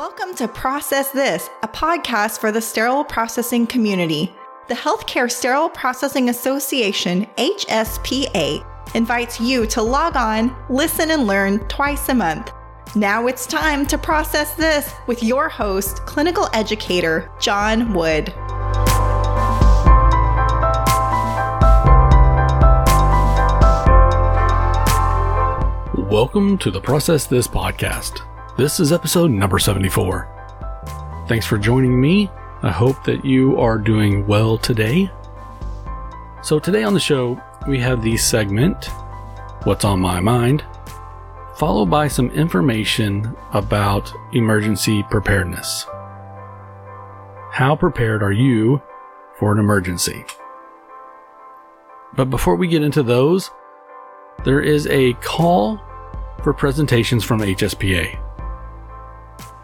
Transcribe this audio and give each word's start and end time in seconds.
Welcome 0.00 0.34
to 0.36 0.48
Process 0.48 1.10
This, 1.10 1.50
a 1.62 1.68
podcast 1.68 2.38
for 2.38 2.50
the 2.50 2.62
sterile 2.62 3.04
processing 3.04 3.66
community. 3.66 4.34
The 4.68 4.74
Healthcare 4.74 5.30
Sterile 5.30 5.68
Processing 5.68 6.30
Association, 6.30 7.26
HSPA, 7.36 8.64
invites 8.94 9.38
you 9.38 9.66
to 9.66 9.82
log 9.82 10.16
on, 10.16 10.56
listen, 10.70 11.10
and 11.10 11.26
learn 11.26 11.58
twice 11.68 12.08
a 12.08 12.14
month. 12.14 12.50
Now 12.96 13.26
it's 13.26 13.44
time 13.44 13.84
to 13.88 13.98
process 13.98 14.54
this 14.54 14.90
with 15.06 15.22
your 15.22 15.50
host, 15.50 16.06
clinical 16.06 16.48
educator 16.54 17.30
John 17.38 17.92
Wood. 17.92 18.32
Welcome 26.10 26.56
to 26.56 26.70
the 26.70 26.80
Process 26.82 27.26
This 27.26 27.46
podcast. 27.46 28.29
This 28.60 28.78
is 28.78 28.92
episode 28.92 29.30
number 29.30 29.58
74. 29.58 31.24
Thanks 31.28 31.46
for 31.46 31.56
joining 31.56 31.98
me. 31.98 32.30
I 32.60 32.70
hope 32.70 33.02
that 33.04 33.24
you 33.24 33.58
are 33.58 33.78
doing 33.78 34.26
well 34.26 34.58
today. 34.58 35.10
So, 36.42 36.58
today 36.58 36.82
on 36.82 36.92
the 36.92 37.00
show, 37.00 37.42
we 37.66 37.78
have 37.78 38.02
the 38.02 38.18
segment 38.18 38.90
What's 39.62 39.86
on 39.86 39.98
My 39.98 40.20
Mind, 40.20 40.62
followed 41.56 41.86
by 41.86 42.06
some 42.06 42.28
information 42.32 43.34
about 43.54 44.12
emergency 44.34 45.04
preparedness. 45.04 45.86
How 47.52 47.74
prepared 47.80 48.22
are 48.22 48.30
you 48.30 48.82
for 49.38 49.52
an 49.52 49.58
emergency? 49.58 50.22
But 52.14 52.28
before 52.28 52.56
we 52.56 52.68
get 52.68 52.82
into 52.82 53.02
those, 53.02 53.50
there 54.44 54.60
is 54.60 54.86
a 54.88 55.14
call 55.14 55.80
for 56.42 56.52
presentations 56.52 57.24
from 57.24 57.40
HSPA. 57.40 58.20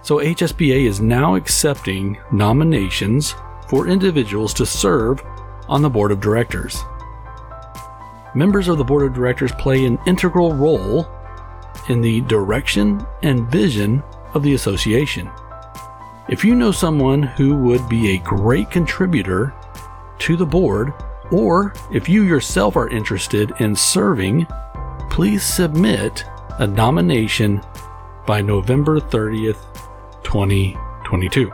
So 0.07 0.19
HSPA 0.19 0.87
is 0.87 1.01
now 1.01 1.35
accepting 1.35 2.17
nominations 2.31 3.35
for 3.69 3.89
individuals 3.89 4.55
to 4.55 4.65
serve 4.65 5.21
on 5.69 5.83
the 5.83 5.91
board 5.91 6.13
of 6.13 6.21
directors. 6.21 6.85
Members 8.33 8.69
of 8.69 8.79
the 8.79 8.85
board 8.85 9.05
of 9.05 9.15
directors 9.15 9.51
play 9.59 9.85
an 9.85 9.99
integral 10.07 10.55
role 10.55 11.09
in 11.89 12.01
the 12.01 12.21
direction 12.21 13.05
and 13.25 13.51
vision 13.51 14.01
of 14.35 14.45
the 14.45 14.55
association. 14.55 15.29
If 16.29 16.45
you 16.45 16.55
know 16.55 16.71
someone 16.71 17.25
who 17.25 17.57
would 17.57 17.89
be 17.89 18.11
a 18.11 18.19
great 18.19 18.71
contributor 18.71 19.53
to 20.21 20.37
the 20.37 20.47
board, 20.47 20.95
or 21.33 21.75
if 21.91 22.09
you 22.09 22.23
yourself 22.23 22.77
are 22.77 22.89
interested 22.91 23.53
in 23.59 23.75
serving, 23.75 24.47
please 25.11 25.43
submit 25.43 26.25
a 26.61 26.67
nomination 26.69 27.61
by 28.25 28.41
November 28.41 29.01
30th, 29.01 29.59
2022. 30.27 31.49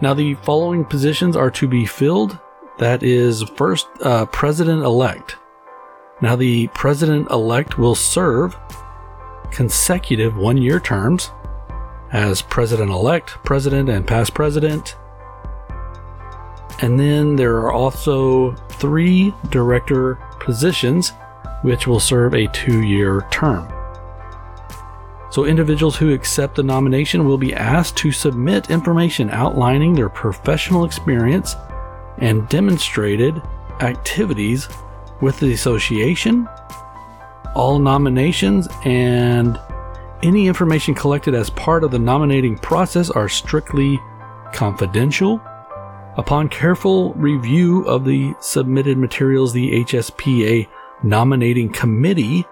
Now, 0.00 0.14
the 0.14 0.34
following 0.42 0.84
positions 0.84 1.36
are 1.36 1.50
to 1.52 1.68
be 1.68 1.84
filled. 1.84 2.38
That 2.78 3.02
is, 3.02 3.42
first, 3.42 3.86
uh, 4.00 4.26
president 4.26 4.82
elect. 4.82 5.36
Now, 6.22 6.36
the 6.36 6.68
president 6.68 7.30
elect 7.30 7.78
will 7.78 7.94
serve 7.94 8.56
consecutive 9.50 10.36
one 10.36 10.56
year 10.56 10.80
terms 10.80 11.30
as 12.12 12.40
president 12.40 12.90
elect, 12.90 13.36
president, 13.44 13.90
and 13.90 14.06
past 14.06 14.32
president. 14.32 14.96
And 16.80 16.98
then 16.98 17.36
there 17.36 17.56
are 17.58 17.72
also 17.72 18.52
three 18.70 19.34
director 19.50 20.14
positions 20.40 21.12
which 21.62 21.86
will 21.86 22.00
serve 22.00 22.34
a 22.34 22.48
two 22.48 22.82
year 22.82 23.26
term. 23.30 23.81
So, 25.32 25.46
individuals 25.46 25.96
who 25.96 26.12
accept 26.12 26.56
the 26.56 26.62
nomination 26.62 27.26
will 27.26 27.38
be 27.38 27.54
asked 27.54 27.96
to 27.96 28.12
submit 28.12 28.70
information 28.70 29.30
outlining 29.30 29.94
their 29.94 30.10
professional 30.10 30.84
experience 30.84 31.56
and 32.18 32.46
demonstrated 32.50 33.40
activities 33.80 34.68
with 35.22 35.40
the 35.40 35.54
association. 35.54 36.46
All 37.54 37.78
nominations 37.78 38.68
and 38.84 39.58
any 40.22 40.48
information 40.48 40.94
collected 40.94 41.34
as 41.34 41.48
part 41.48 41.82
of 41.82 41.92
the 41.92 41.98
nominating 41.98 42.58
process 42.58 43.08
are 43.08 43.28
strictly 43.30 43.98
confidential. 44.52 45.40
Upon 46.18 46.50
careful 46.50 47.14
review 47.14 47.84
of 47.84 48.04
the 48.04 48.34
submitted 48.40 48.98
materials, 48.98 49.54
the 49.54 49.82
HSPA 49.82 50.68
nominating 51.02 51.72
committee 51.72 52.44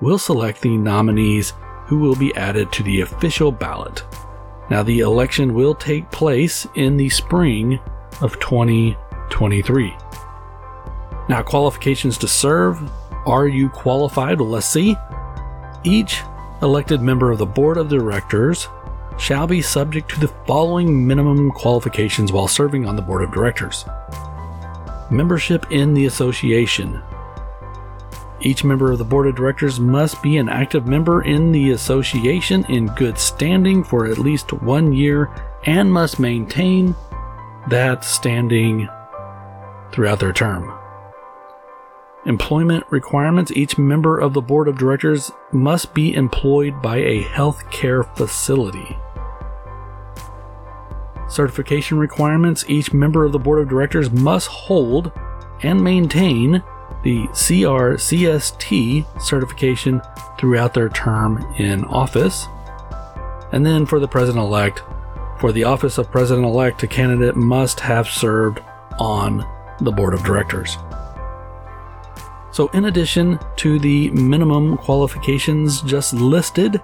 will 0.00 0.18
select 0.18 0.60
the 0.60 0.76
nominees 0.76 1.52
who 1.86 1.98
will 1.98 2.14
be 2.14 2.34
added 2.34 2.72
to 2.72 2.82
the 2.82 3.00
official 3.00 3.52
ballot. 3.52 4.02
Now, 4.70 4.82
the 4.82 5.00
election 5.00 5.54
will 5.54 5.74
take 5.74 6.10
place 6.10 6.66
in 6.74 6.96
the 6.96 7.08
spring 7.10 7.80
of 8.20 8.38
2023. 8.40 9.96
Now, 11.28 11.42
qualifications 11.42 12.18
to 12.18 12.28
serve. 12.28 12.90
Are 13.26 13.46
you 13.46 13.68
qualified? 13.68 14.40
Well, 14.40 14.50
let's 14.50 14.66
see. 14.66 14.96
Each 15.84 16.20
elected 16.62 17.00
member 17.00 17.30
of 17.30 17.38
the 17.38 17.46
board 17.46 17.76
of 17.76 17.88
directors 17.88 18.68
shall 19.18 19.46
be 19.46 19.60
subject 19.60 20.10
to 20.10 20.20
the 20.20 20.32
following 20.46 21.06
minimum 21.06 21.50
qualifications 21.50 22.32
while 22.32 22.48
serving 22.48 22.86
on 22.86 22.96
the 22.96 23.02
board 23.02 23.22
of 23.22 23.32
directors 23.32 23.84
membership 25.12 25.70
in 25.70 25.94
the 25.94 26.06
association, 26.06 27.00
each 28.44 28.64
member 28.64 28.92
of 28.92 28.98
the 28.98 29.04
board 29.04 29.26
of 29.26 29.34
directors 29.34 29.80
must 29.80 30.22
be 30.22 30.36
an 30.36 30.48
active 30.48 30.86
member 30.86 31.22
in 31.22 31.52
the 31.52 31.70
association 31.70 32.64
in 32.68 32.86
good 32.94 33.18
standing 33.18 33.82
for 33.84 34.06
at 34.06 34.18
least 34.18 34.52
one 34.52 34.92
year 34.92 35.30
and 35.64 35.92
must 35.92 36.18
maintain 36.18 36.94
that 37.68 38.04
standing 38.04 38.88
throughout 39.92 40.20
their 40.20 40.32
term. 40.32 40.72
Employment 42.24 42.84
requirements 42.90 43.50
each 43.52 43.78
member 43.78 44.18
of 44.18 44.32
the 44.32 44.40
board 44.40 44.68
of 44.68 44.78
directors 44.78 45.32
must 45.50 45.92
be 45.92 46.14
employed 46.14 46.80
by 46.80 46.98
a 46.98 47.24
healthcare 47.24 48.04
facility. 48.16 48.96
Certification 51.28 51.98
requirements 51.98 52.64
each 52.68 52.92
member 52.92 53.24
of 53.24 53.32
the 53.32 53.38
board 53.38 53.62
of 53.62 53.68
directors 53.68 54.10
must 54.10 54.48
hold 54.48 55.10
and 55.62 55.82
maintain 55.82 56.62
the 57.02 57.26
CRCST 57.28 59.06
certification 59.22 60.00
throughout 60.38 60.74
their 60.74 60.88
term 60.88 61.38
in 61.58 61.84
office. 61.84 62.46
And 63.52 63.66
then 63.66 63.86
for 63.86 64.00
the 64.00 64.08
president 64.08 64.44
elect, 64.44 64.82
for 65.38 65.52
the 65.52 65.64
office 65.64 65.98
of 65.98 66.10
president 66.10 66.46
elect, 66.46 66.82
a 66.82 66.86
candidate 66.86 67.36
must 67.36 67.80
have 67.80 68.08
served 68.08 68.60
on 68.98 69.46
the 69.80 69.90
board 69.90 70.14
of 70.14 70.22
directors. 70.22 70.76
So, 72.52 72.68
in 72.68 72.84
addition 72.84 73.38
to 73.56 73.78
the 73.78 74.10
minimum 74.10 74.76
qualifications 74.76 75.80
just 75.82 76.12
listed, 76.12 76.80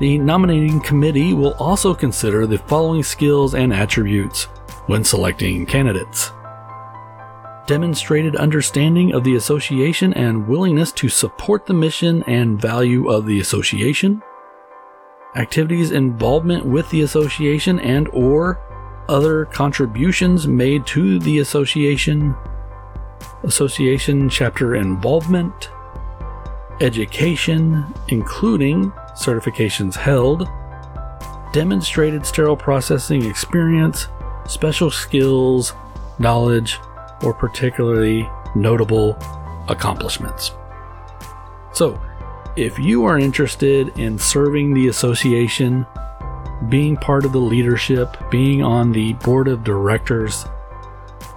the 0.00 0.18
nominating 0.18 0.80
committee 0.80 1.34
will 1.34 1.54
also 1.54 1.94
consider 1.94 2.46
the 2.46 2.58
following 2.58 3.02
skills 3.02 3.54
and 3.54 3.72
attributes 3.72 4.44
when 4.86 5.04
selecting 5.04 5.66
candidates 5.66 6.30
demonstrated 7.66 8.36
understanding 8.36 9.14
of 9.14 9.24
the 9.24 9.36
association 9.36 10.12
and 10.14 10.46
willingness 10.46 10.92
to 10.92 11.08
support 11.08 11.66
the 11.66 11.74
mission 11.74 12.22
and 12.24 12.60
value 12.60 13.08
of 13.10 13.26
the 13.26 13.40
association, 13.40 14.22
activities 15.36 15.90
involvement 15.90 16.64
with 16.64 16.88
the 16.90 17.02
association 17.02 17.80
and 17.80 18.08
or 18.12 18.60
other 19.08 19.46
contributions 19.46 20.46
made 20.46 20.86
to 20.86 21.18
the 21.18 21.38
association, 21.38 22.34
association 23.42 24.28
chapter 24.28 24.74
involvement, 24.74 25.70
education, 26.80 27.84
including 28.08 28.90
certifications 29.14 29.94
held, 29.94 30.48
demonstrated 31.52 32.26
sterile 32.26 32.56
processing 32.56 33.24
experience, 33.24 34.08
special 34.46 34.90
skills, 34.90 35.72
knowledge, 36.18 36.78
or 37.22 37.34
particularly 37.34 38.28
notable 38.54 39.16
accomplishments. 39.68 40.52
So, 41.72 42.00
if 42.56 42.78
you 42.78 43.04
are 43.04 43.18
interested 43.18 43.88
in 43.98 44.18
serving 44.18 44.74
the 44.74 44.88
association, 44.88 45.86
being 46.68 46.96
part 46.96 47.24
of 47.24 47.32
the 47.32 47.38
leadership, 47.38 48.16
being 48.30 48.62
on 48.62 48.92
the 48.92 49.14
board 49.14 49.48
of 49.48 49.64
directors, 49.64 50.44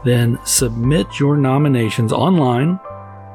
then 0.04 0.40
submit 0.46 1.20
your 1.20 1.38
nominations 1.38 2.14
online. 2.14 2.80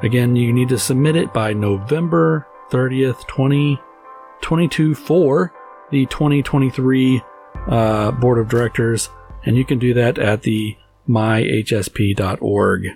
Again, 0.02 0.36
you 0.36 0.52
need 0.52 0.68
to 0.68 0.78
submit 0.78 1.16
it 1.16 1.32
by 1.32 1.52
November 1.52 2.46
30th, 2.70 3.26
2022 3.26 4.94
for 4.94 5.52
the 5.90 6.06
2023 6.06 7.22
uh, 7.66 8.10
board 8.12 8.38
of 8.38 8.48
directors. 8.48 9.10
And 9.44 9.56
you 9.56 9.64
can 9.64 9.78
do 9.78 9.92
that 9.94 10.18
at 10.18 10.42
the 10.42 10.76
myhspa.org 11.12 12.86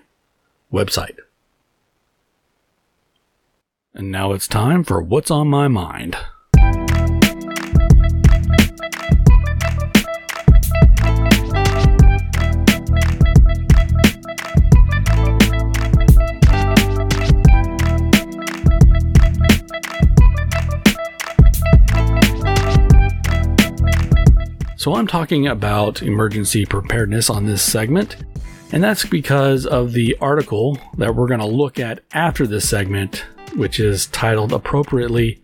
website. 0.72 1.16
And 3.94 4.10
now 4.10 4.32
it's 4.32 4.48
time 4.48 4.84
for 4.84 5.02
What's 5.02 5.30
on 5.30 5.48
My 5.48 5.68
Mind. 5.68 6.16
So 24.86 24.94
I'm 24.94 25.08
talking 25.08 25.48
about 25.48 26.00
emergency 26.00 26.64
preparedness 26.64 27.28
on 27.28 27.44
this 27.44 27.60
segment, 27.60 28.18
and 28.70 28.84
that's 28.84 29.04
because 29.04 29.66
of 29.66 29.92
the 29.92 30.16
article 30.20 30.78
that 30.96 31.12
we're 31.12 31.26
going 31.26 31.40
to 31.40 31.46
look 31.46 31.80
at 31.80 32.04
after 32.12 32.46
this 32.46 32.68
segment, 32.68 33.26
which 33.56 33.80
is 33.80 34.06
titled 34.06 34.52
appropriately 34.52 35.42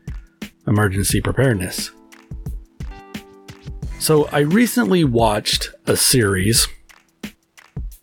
Emergency 0.68 1.20
Preparedness. 1.20 1.90
So 3.98 4.28
I 4.28 4.42
recently 4.42 5.02
watched 5.02 5.70
a 5.88 5.96
series. 5.96 6.68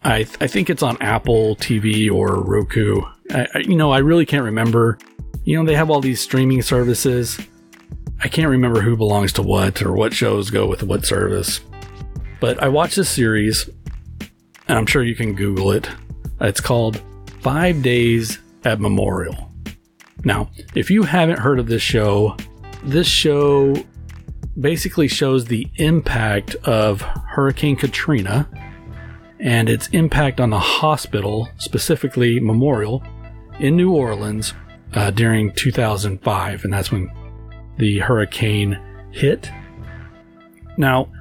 I, 0.03 0.23
th- 0.23 0.37
I 0.41 0.47
think 0.47 0.69
it's 0.69 0.83
on 0.83 1.01
Apple 1.01 1.55
TV 1.55 2.11
or 2.11 2.43
Roku. 2.43 2.99
I, 3.31 3.47
I, 3.55 3.59
you 3.59 3.77
know, 3.77 3.93
I 3.93 3.99
really 3.99 4.25
can't 4.25 4.43
remember. 4.43 4.97
You 5.45 5.57
know, 5.57 5.65
they 5.65 5.75
have 5.75 5.89
all 5.89 6.01
these 6.01 6.19
streaming 6.19 6.63
services. 6.63 7.39
I 8.21 8.27
can't 8.27 8.49
remember 8.49 8.81
who 8.81 8.97
belongs 8.97 9.33
to 9.33 9.41
what 9.41 9.81
or 9.81 9.93
what 9.93 10.13
shows 10.13 10.49
go 10.49 10.67
with 10.67 10.83
what 10.83 11.05
service. 11.05 11.61
But 12.39 12.61
I 12.61 12.67
watched 12.67 12.95
this 12.95 13.09
series, 13.09 13.69
and 14.67 14.77
I'm 14.77 14.85
sure 14.85 15.03
you 15.03 15.15
can 15.15 15.35
Google 15.35 15.71
it. 15.71 15.89
It's 16.41 16.61
called 16.61 17.01
Five 17.41 17.81
Days 17.81 18.39
at 18.65 18.79
Memorial. 18.79 19.51
Now, 20.25 20.49
if 20.75 20.91
you 20.91 21.03
haven't 21.03 21.39
heard 21.39 21.59
of 21.59 21.67
this 21.67 21.81
show, 21.81 22.35
this 22.83 23.07
show 23.07 23.75
basically 24.59 25.07
shows 25.07 25.45
the 25.45 25.67
impact 25.75 26.55
of 26.65 27.01
Hurricane 27.01 27.77
Katrina 27.77 28.49
and 29.39 29.69
its 29.69 29.87
impact 29.89 30.41
on 30.41 30.49
the 30.49 30.59
hospital, 30.59 31.47
specifically 31.57 32.39
Memorial, 32.39 33.01
in 33.59 33.77
New 33.77 33.93
Orleans 33.93 34.53
uh, 34.93 35.11
during 35.11 35.53
2005. 35.53 36.63
And 36.65 36.73
that's 36.73 36.91
when 36.91 37.09
the 37.79 37.99
hurricane 37.99 38.79
hit. 39.11 39.49
Now, 40.77 41.11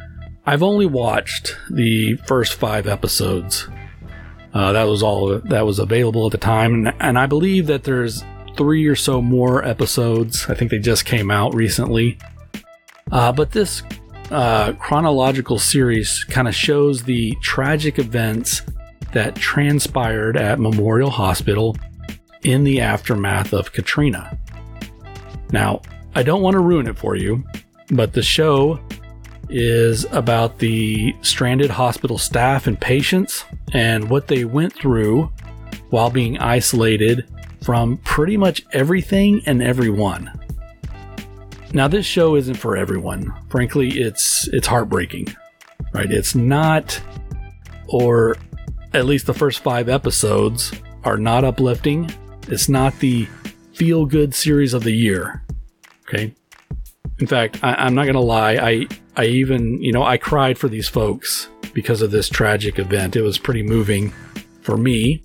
I've 0.44 0.62
only 0.62 0.87
watched 0.87 1.56
the 1.70 2.16
first 2.26 2.55
five 2.55 2.87
episodes. 2.87 3.69
Uh, 4.52 4.72
that 4.72 4.84
was 4.84 5.02
all 5.02 5.38
that 5.38 5.64
was 5.64 5.78
available 5.78 6.26
at 6.26 6.32
the 6.32 6.38
time, 6.38 6.75
and, 6.75 6.94
and 7.00 7.19
I 7.19 7.26
believe 7.26 7.66
that 7.66 7.84
there's 7.84 8.25
three 8.56 8.87
or 8.87 8.96
so 8.96 9.22
more 9.22 9.64
episodes. 9.64 10.46
I 10.49 10.55
think 10.55 10.70
they 10.70 10.78
just 10.78 11.05
came 11.05 11.31
out 11.31 11.55
recently. 11.55 12.19
Uh, 13.12 13.31
but 13.32 13.52
this 13.52 13.82
uh, 14.31 14.72
chronological 14.72 15.58
series 15.58 16.25
kind 16.28 16.49
of 16.49 16.54
shows 16.54 17.04
the 17.04 17.34
tragic 17.43 17.99
events 17.99 18.62
that 19.12 19.34
transpired 19.37 20.37
at 20.37 20.58
Memorial 20.58 21.11
Hospital 21.11 21.76
in 22.43 22.64
the 22.64 22.81
aftermath 22.81 23.52
of 23.52 23.72
Katrina. 23.72 24.38
Now, 25.52 25.82
I 26.19 26.25
don't 26.25 26.43
want 26.43 26.55
to 26.55 26.59
ruin 26.59 26.88
it 26.88 26.99
for 26.99 27.15
you, 27.15 27.44
but 27.93 28.12
the 28.12 28.23
show 28.23 28.81
is 29.49 30.05
about 30.11 30.59
the 30.59 31.15
stranded 31.23 31.70
hospital 31.70 32.19
staff 32.19 32.67
and 32.67 32.79
patients 32.79 33.44
and 33.73 34.11
what 34.11 34.26
they 34.26 34.44
went 34.44 34.73
through 34.73 35.31
while 35.91 36.11
being 36.11 36.37
isolated 36.38 37.29
from 37.62 37.99
pretty 37.99 38.37
much 38.37 38.67
everything 38.73 39.43
and 39.47 39.62
everyone. 39.62 40.29
Now 41.73 41.87
this 41.87 42.05
show 42.05 42.35
isn't 42.35 42.56
for 42.56 42.76
everyone. 42.76 43.32
Frankly, 43.49 44.00
it's 44.00 44.49
it's 44.49 44.67
heartbreaking. 44.67 45.29
Right? 45.94 46.11
It's 46.11 46.35
not 46.35 47.00
or 47.87 48.37
at 48.93 49.06
least 49.06 49.26
the 49.26 49.35
first 49.35 49.61
5 49.61 49.88
episodes 49.88 50.73
are 51.05 51.17
not 51.17 51.44
uplifting. 51.44 52.11
It's 52.49 52.69
not 52.69 52.99
the 52.99 53.29
feel 53.73 54.05
good 54.05 54.35
series 54.35 54.75
of 54.75 54.82
the 54.82 54.91
year. 54.91 55.44
Okay? 56.08 56.34
In 57.19 57.26
fact, 57.26 57.58
I, 57.62 57.87
am 57.87 57.94
not 57.94 58.06
gonna 58.06 58.20
lie, 58.20 58.56
I 58.56 58.87
I 59.16 59.26
even, 59.26 59.82
you 59.82 59.93
know, 59.93 60.05
I 60.05 60.16
cried 60.16 60.58
for 60.58 60.69
these 60.69 60.88
folks 60.88 61.49
because 61.75 62.02
of 62.02 62.10
this 62.10 62.28
tragic 62.28 62.78
event. 62.78 63.16
It 63.16 63.22
was 63.22 63.38
pretty 63.38 63.62
moving 63.62 64.12
for 64.62 64.76
me 64.76 65.22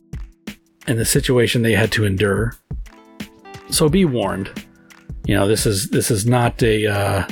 and 0.88 0.98
the 0.98 1.06
situation 1.06 1.62
they 1.62 1.74
had 1.74 1.92
to 1.94 2.06
endure. 2.06 2.56
So 3.70 3.90
be 3.90 4.06
warned 4.06 4.52
you 5.26 5.36
know, 5.36 5.48
this 5.48 5.66
is 5.66 5.90
this 5.90 6.12
is 6.12 6.26
not 6.26 6.62
a 6.62 6.86
uh, 6.86 7.28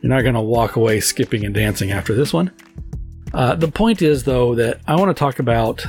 you're 0.00 0.10
not 0.10 0.22
going 0.22 0.34
to 0.34 0.40
walk 0.40 0.76
away 0.76 1.00
skipping 1.00 1.44
and 1.44 1.54
dancing 1.54 1.92
after 1.92 2.14
this 2.14 2.32
one. 2.32 2.50
Uh, 3.32 3.54
the 3.54 3.68
point 3.68 4.02
is, 4.02 4.24
though, 4.24 4.54
that 4.54 4.80
I 4.86 4.96
want 4.96 5.14
to 5.16 5.18
talk 5.18 5.38
about 5.38 5.84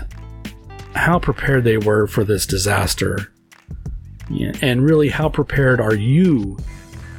how 0.93 1.19
prepared 1.19 1.63
they 1.63 1.77
were 1.77 2.07
for 2.07 2.23
this 2.23 2.45
disaster, 2.45 3.31
and 4.61 4.83
really 4.83 5.09
how 5.09 5.29
prepared 5.29 5.81
are 5.81 5.95
you 5.95 6.57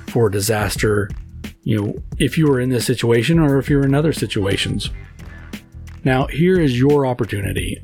for 0.08 0.28
disaster? 0.28 1.10
You 1.62 1.82
know, 1.82 1.94
if 2.18 2.38
you 2.38 2.46
were 2.46 2.60
in 2.60 2.70
this 2.70 2.86
situation 2.86 3.38
or 3.38 3.58
if 3.58 3.68
you're 3.68 3.84
in 3.84 3.94
other 3.94 4.12
situations. 4.12 4.90
Now, 6.04 6.26
here 6.26 6.60
is 6.60 6.78
your 6.78 7.06
opportunity. 7.06 7.82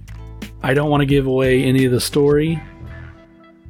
I 0.62 0.72
don't 0.72 0.90
want 0.90 1.02
to 1.02 1.06
give 1.06 1.26
away 1.26 1.62
any 1.62 1.84
of 1.84 1.92
the 1.92 2.00
story 2.00 2.60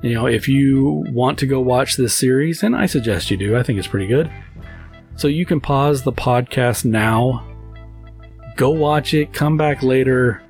you 0.05 0.12
know, 0.12 0.27
if 0.27 0.49
you 0.49 1.03
want 1.09 1.39
to 1.39 1.47
go 1.47 1.61
watch 1.61 1.97
this 1.97 2.12
series, 2.12 2.62
and 2.62 2.77
I 2.77 2.85
suggest 2.85 3.31
you 3.31 3.39
do, 3.39 3.56
I 3.56 3.62
think 3.62 3.79
it's 3.79 3.89
pretty 3.89 4.06
good. 4.06 4.31
So 5.17 5.29
you 5.29 5.47
can 5.47 5.62
pause 5.62 6.03
the 6.03 6.12
podcast 6.12 6.85
now, 6.85 7.43
go 8.55 8.69
watch 8.69 9.15
it, 9.15 9.33
come 9.33 9.57
back 9.57 9.83
later 9.83 10.43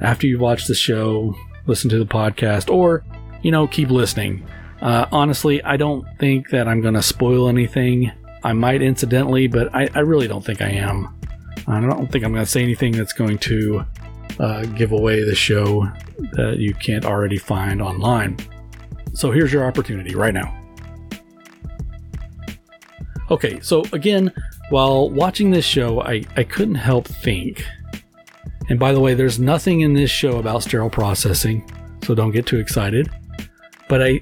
after 0.00 0.26
you've 0.26 0.40
watched 0.40 0.66
the 0.66 0.74
show, 0.74 1.32
listen 1.66 1.88
to 1.90 1.98
the 2.00 2.06
podcast, 2.06 2.74
or, 2.74 3.04
you 3.42 3.52
know, 3.52 3.68
keep 3.68 3.88
listening. 3.88 4.44
Uh, 4.80 5.06
honestly, 5.10 5.62
I 5.62 5.76
don't 5.76 6.06
think 6.18 6.50
that 6.50 6.68
I'm 6.68 6.80
going 6.80 6.94
to 6.94 7.02
spoil 7.02 7.48
anything. 7.48 8.12
I 8.44 8.52
might 8.52 8.80
incidentally, 8.80 9.48
but 9.48 9.74
I, 9.74 9.88
I, 9.94 10.00
really 10.00 10.28
don't 10.28 10.44
think 10.44 10.62
I 10.62 10.68
am. 10.68 11.12
I 11.66 11.80
don't 11.80 12.10
think 12.10 12.24
I'm 12.24 12.32
going 12.32 12.44
to 12.44 12.50
say 12.50 12.62
anything 12.62 12.92
that's 12.92 13.12
going 13.12 13.38
to 13.38 13.84
uh, 14.38 14.62
give 14.66 14.92
away 14.92 15.24
the 15.24 15.34
show 15.34 15.90
that 16.32 16.58
you 16.58 16.74
can't 16.74 17.04
already 17.04 17.38
find 17.38 17.82
online. 17.82 18.38
So 19.14 19.32
here's 19.32 19.52
your 19.52 19.66
opportunity 19.66 20.14
right 20.14 20.32
now. 20.32 20.54
Okay, 23.30 23.58
so 23.60 23.84
again, 23.92 24.32
while 24.70 25.10
watching 25.10 25.50
this 25.50 25.64
show, 25.64 26.00
I, 26.02 26.24
I 26.36 26.44
couldn't 26.44 26.76
help 26.76 27.06
think. 27.06 27.64
And 28.70 28.78
by 28.78 28.92
the 28.92 29.00
way, 29.00 29.14
there's 29.14 29.38
nothing 29.38 29.80
in 29.80 29.94
this 29.94 30.10
show 30.10 30.38
about 30.38 30.62
sterile 30.62 30.88
processing, 30.88 31.68
so 32.04 32.14
don't 32.14 32.30
get 32.30 32.46
too 32.46 32.58
excited. 32.58 33.10
But 33.88 34.02
I 34.02 34.20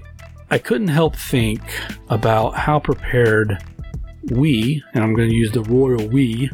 I 0.49 0.59
couldn't 0.59 0.89
help 0.89 1.17
think 1.17 1.61
about 2.09 2.55
how 2.55 2.79
prepared 2.79 3.65
we, 4.31 4.83
and 4.95 5.03
I'm 5.03 5.15
going 5.15 5.29
to 5.29 5.35
use 5.35 5.51
the 5.51 5.63
royal 5.63 6.07
we, 6.09 6.51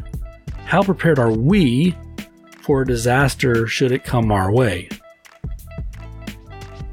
how 0.65 0.81
prepared 0.81 1.19
are 1.19 1.31
we 1.31 1.95
for 2.61 2.81
a 2.81 2.87
disaster 2.87 3.67
should 3.67 3.91
it 3.91 4.03
come 4.03 4.31
our 4.31 4.51
way? 4.51 4.89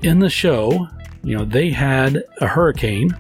In 0.03 0.19
the 0.19 0.29
show, 0.29 0.89
you 1.23 1.37
know, 1.37 1.45
they 1.45 1.71
had 1.71 2.23
a 2.41 2.47
hurricane, 2.47 3.17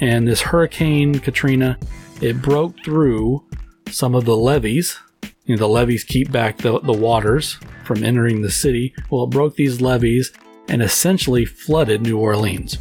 and 0.00 0.28
this 0.28 0.40
Hurricane 0.40 1.18
Katrina, 1.18 1.78
it 2.20 2.40
broke 2.40 2.84
through 2.84 3.44
some 3.88 4.14
of 4.14 4.24
the 4.24 4.36
levees. 4.36 4.98
You 5.46 5.56
know, 5.56 5.60
the 5.60 5.68
levees 5.68 6.04
keep 6.04 6.30
back 6.30 6.58
the, 6.58 6.78
the 6.80 6.92
waters 6.92 7.58
from 7.84 8.04
entering 8.04 8.42
the 8.42 8.50
city. 8.50 8.94
Well, 9.10 9.24
it 9.24 9.30
broke 9.30 9.56
these 9.56 9.80
levees 9.80 10.32
and 10.68 10.82
essentially 10.82 11.44
flooded 11.44 12.02
New 12.02 12.18
Orleans. 12.18 12.78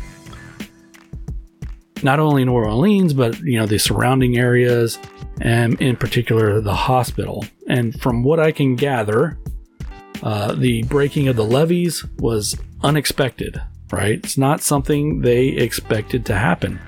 Not 2.03 2.19
only 2.19 2.43
New 2.45 2.53
Orleans, 2.53 3.13
but 3.13 3.39
you 3.39 3.57
know 3.60 3.65
the 3.65 3.79
surrounding 3.79 4.38
areas, 4.38 5.00
and 5.41 5.79
in 5.81 5.95
particular 5.95 6.62
the 6.62 6.75
hospital. 6.75 7.45
And 7.67 8.00
from 8.01 8.24
what 8.24 8.39
I 8.39 8.51
can 8.51 8.75
gather, 8.75 9.39
uh, 10.22 10.53
the 10.53 10.83
breaking 10.83 11.27
of 11.27 11.36
the 11.36 11.45
levees 11.45 12.05
was 12.19 12.57
unexpected 12.83 13.62
right? 13.93 14.19
It's 14.24 14.39
not 14.39 14.62
something 14.62 15.22
they 15.22 15.50
expected 15.50 16.25
to 16.25 16.33
happen. 16.33 16.79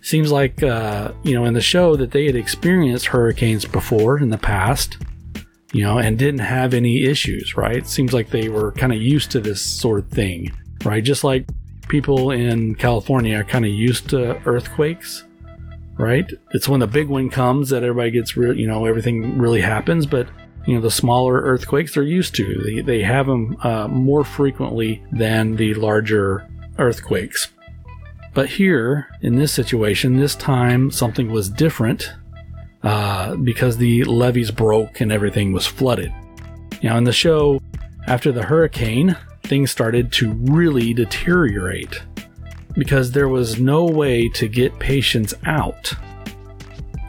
Seems 0.00 0.30
like, 0.30 0.62
uh, 0.62 1.12
you 1.24 1.34
know, 1.34 1.44
in 1.44 1.54
the 1.54 1.60
show 1.60 1.96
that 1.96 2.12
they 2.12 2.26
had 2.26 2.36
experienced 2.36 3.06
hurricanes 3.06 3.64
before 3.64 4.18
in 4.18 4.30
the 4.30 4.38
past, 4.38 4.96
you 5.72 5.82
know, 5.82 5.98
and 5.98 6.16
didn't 6.16 6.40
have 6.40 6.72
any 6.72 7.04
issues, 7.04 7.56
right? 7.56 7.86
Seems 7.86 8.12
like 8.12 8.30
they 8.30 8.48
were 8.48 8.72
kind 8.72 8.92
of 8.92 9.02
used 9.02 9.32
to 9.32 9.40
this 9.40 9.60
sort 9.60 9.98
of 9.98 10.08
thing, 10.08 10.52
right? 10.84 11.02
Just 11.02 11.24
like 11.24 11.46
people 11.90 12.30
in 12.30 12.74
California 12.76 13.38
are 13.38 13.44
kind 13.44 13.66
of 13.66 13.72
used 13.72 14.08
to 14.10 14.40
earthquakes, 14.46 15.24
right? 15.98 16.30
It's 16.52 16.68
when 16.68 16.80
the 16.80 16.86
big 16.86 17.08
one 17.08 17.28
comes 17.28 17.68
that 17.70 17.82
everybody 17.82 18.12
gets 18.12 18.36
real, 18.36 18.56
you 18.56 18.66
know, 18.66 18.86
everything 18.86 19.38
really 19.38 19.60
happens, 19.60 20.06
but 20.06 20.28
you 20.66 20.74
know 20.74 20.80
the 20.80 20.90
smaller 20.90 21.40
earthquakes 21.40 21.94
they're 21.94 22.02
used 22.02 22.34
to. 22.36 22.62
They, 22.62 22.80
they 22.80 23.02
have 23.02 23.26
them 23.26 23.56
uh, 23.62 23.88
more 23.88 24.24
frequently 24.24 25.02
than 25.10 25.56
the 25.56 25.74
larger 25.74 26.48
earthquakes. 26.78 27.48
But 28.34 28.48
here, 28.48 29.08
in 29.22 29.36
this 29.36 29.52
situation, 29.52 30.16
this 30.16 30.36
time 30.36 30.90
something 30.90 31.32
was 31.32 31.50
different 31.50 32.12
uh, 32.82 33.36
because 33.36 33.76
the 33.76 34.04
levees 34.04 34.50
broke 34.50 35.00
and 35.00 35.10
everything 35.10 35.52
was 35.52 35.66
flooded. 35.66 36.12
Now, 36.82 36.96
in 36.96 37.04
the 37.04 37.12
show, 37.12 37.60
after 38.06 38.30
the 38.30 38.44
hurricane, 38.44 39.16
things 39.42 39.70
started 39.70 40.12
to 40.12 40.32
really 40.32 40.94
deteriorate 40.94 42.02
because 42.74 43.12
there 43.12 43.28
was 43.28 43.58
no 43.58 43.84
way 43.84 44.28
to 44.30 44.48
get 44.48 44.78
patients 44.78 45.34
out. 45.44 45.92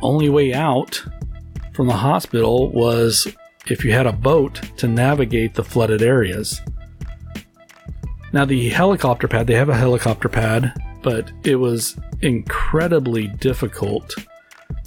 Only 0.01 0.29
way 0.29 0.53
out 0.53 1.03
from 1.73 1.88
the 1.88 1.93
hospital 1.93 2.71
was 2.71 3.27
if 3.67 3.85
you 3.85 3.91
had 3.91 4.07
a 4.07 4.13
boat 4.13 4.61
to 4.77 4.88
navigate 4.88 5.53
the 5.53 5.63
flooded 5.63 6.01
areas. 6.01 6.61
Now, 8.33 8.45
the 8.45 8.69
helicopter 8.69 9.27
pad, 9.27 9.47
they 9.47 9.55
have 9.55 9.69
a 9.69 9.75
helicopter 9.75 10.29
pad, 10.29 10.73
but 11.03 11.31
it 11.43 11.55
was 11.55 11.97
incredibly 12.21 13.27
difficult 13.27 14.15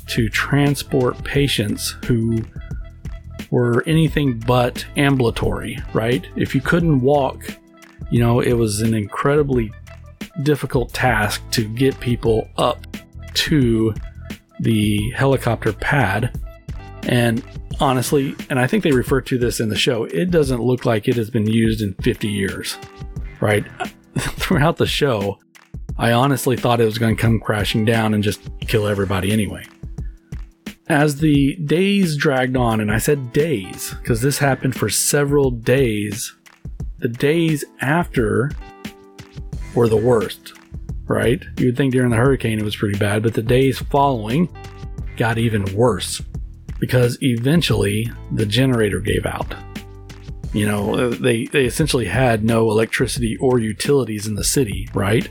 to 0.06 0.28
transport 0.28 1.22
patients 1.24 1.96
who 2.06 2.42
were 3.50 3.82
anything 3.86 4.38
but 4.38 4.84
ambulatory, 4.96 5.78
right? 5.92 6.26
If 6.36 6.54
you 6.54 6.60
couldn't 6.60 7.00
walk, 7.00 7.44
you 8.10 8.20
know, 8.20 8.40
it 8.40 8.54
was 8.54 8.80
an 8.80 8.94
incredibly 8.94 9.72
difficult 10.42 10.92
task 10.92 11.42
to 11.52 11.68
get 11.68 11.98
people 12.00 12.48
up 12.56 12.86
to 13.34 13.94
the 14.60 15.10
helicopter 15.10 15.72
pad. 15.72 16.38
And 17.04 17.42
honestly, 17.80 18.34
and 18.50 18.58
I 18.58 18.66
think 18.66 18.84
they 18.84 18.92
refer 18.92 19.20
to 19.22 19.38
this 19.38 19.60
in 19.60 19.68
the 19.68 19.76
show, 19.76 20.04
it 20.04 20.30
doesn't 20.30 20.62
look 20.62 20.84
like 20.84 21.08
it 21.08 21.16
has 21.16 21.30
been 21.30 21.46
used 21.46 21.80
in 21.80 21.94
50 21.94 22.28
years, 22.28 22.78
right? 23.40 23.64
Throughout 24.18 24.76
the 24.76 24.86
show, 24.86 25.38
I 25.98 26.12
honestly 26.12 26.56
thought 26.56 26.80
it 26.80 26.86
was 26.86 26.98
going 26.98 27.16
to 27.16 27.20
come 27.20 27.40
crashing 27.40 27.84
down 27.84 28.14
and 28.14 28.22
just 28.22 28.40
kill 28.60 28.86
everybody 28.86 29.32
anyway. 29.32 29.64
As 30.88 31.16
the 31.16 31.56
days 31.56 32.16
dragged 32.16 32.56
on, 32.56 32.80
and 32.80 32.92
I 32.92 32.98
said 32.98 33.32
days 33.32 33.94
because 34.00 34.20
this 34.20 34.38
happened 34.38 34.76
for 34.76 34.90
several 34.90 35.50
days, 35.50 36.34
the 36.98 37.08
days 37.08 37.64
after 37.80 38.50
were 39.74 39.88
the 39.88 39.96
worst, 39.96 40.52
right? 41.06 41.42
You'd 41.56 41.76
think 41.76 41.92
during 41.92 42.10
the 42.10 42.16
hurricane 42.16 42.58
it 42.58 42.64
was 42.64 42.76
pretty 42.76 42.98
bad, 42.98 43.22
but 43.22 43.32
the 43.32 43.42
days 43.42 43.78
following 43.78 44.48
got 45.16 45.38
even 45.38 45.64
worse 45.74 46.20
because 46.78 47.16
eventually 47.22 48.10
the 48.32 48.44
generator 48.44 49.00
gave 49.00 49.24
out. 49.24 49.54
You 50.52 50.66
know, 50.66 50.94
uh, 50.94 51.08
they, 51.18 51.46
they 51.46 51.64
essentially 51.64 52.04
had 52.04 52.44
no 52.44 52.70
electricity 52.70 53.38
or 53.38 53.58
utilities 53.58 54.26
in 54.26 54.34
the 54.34 54.44
city, 54.44 54.88
right? 54.92 55.28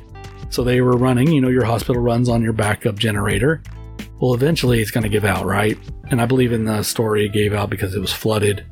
So 0.50 0.64
they 0.64 0.82
were 0.82 0.98
running, 0.98 1.32
you 1.32 1.42
know, 1.42 1.48
your 1.48 1.64
hospital 1.64 2.02
runs 2.02 2.28
on 2.28 2.42
your 2.42 2.54
backup 2.54 2.96
generator. 2.96 3.62
Well, 4.20 4.34
eventually 4.34 4.82
it's 4.82 4.92
going 4.92 5.04
to 5.04 5.10
give 5.10 5.26
out, 5.26 5.46
right? 5.46 5.78
And 6.10 6.22
I 6.22 6.26
believe 6.26 6.52
in 6.52 6.66
the 6.66 6.84
story 6.84 7.26
it 7.26 7.34
gave 7.34 7.54
out 7.54 7.70
because 7.70 7.94
it 7.96 8.00
was 8.00 8.14
flooded. 8.14 8.66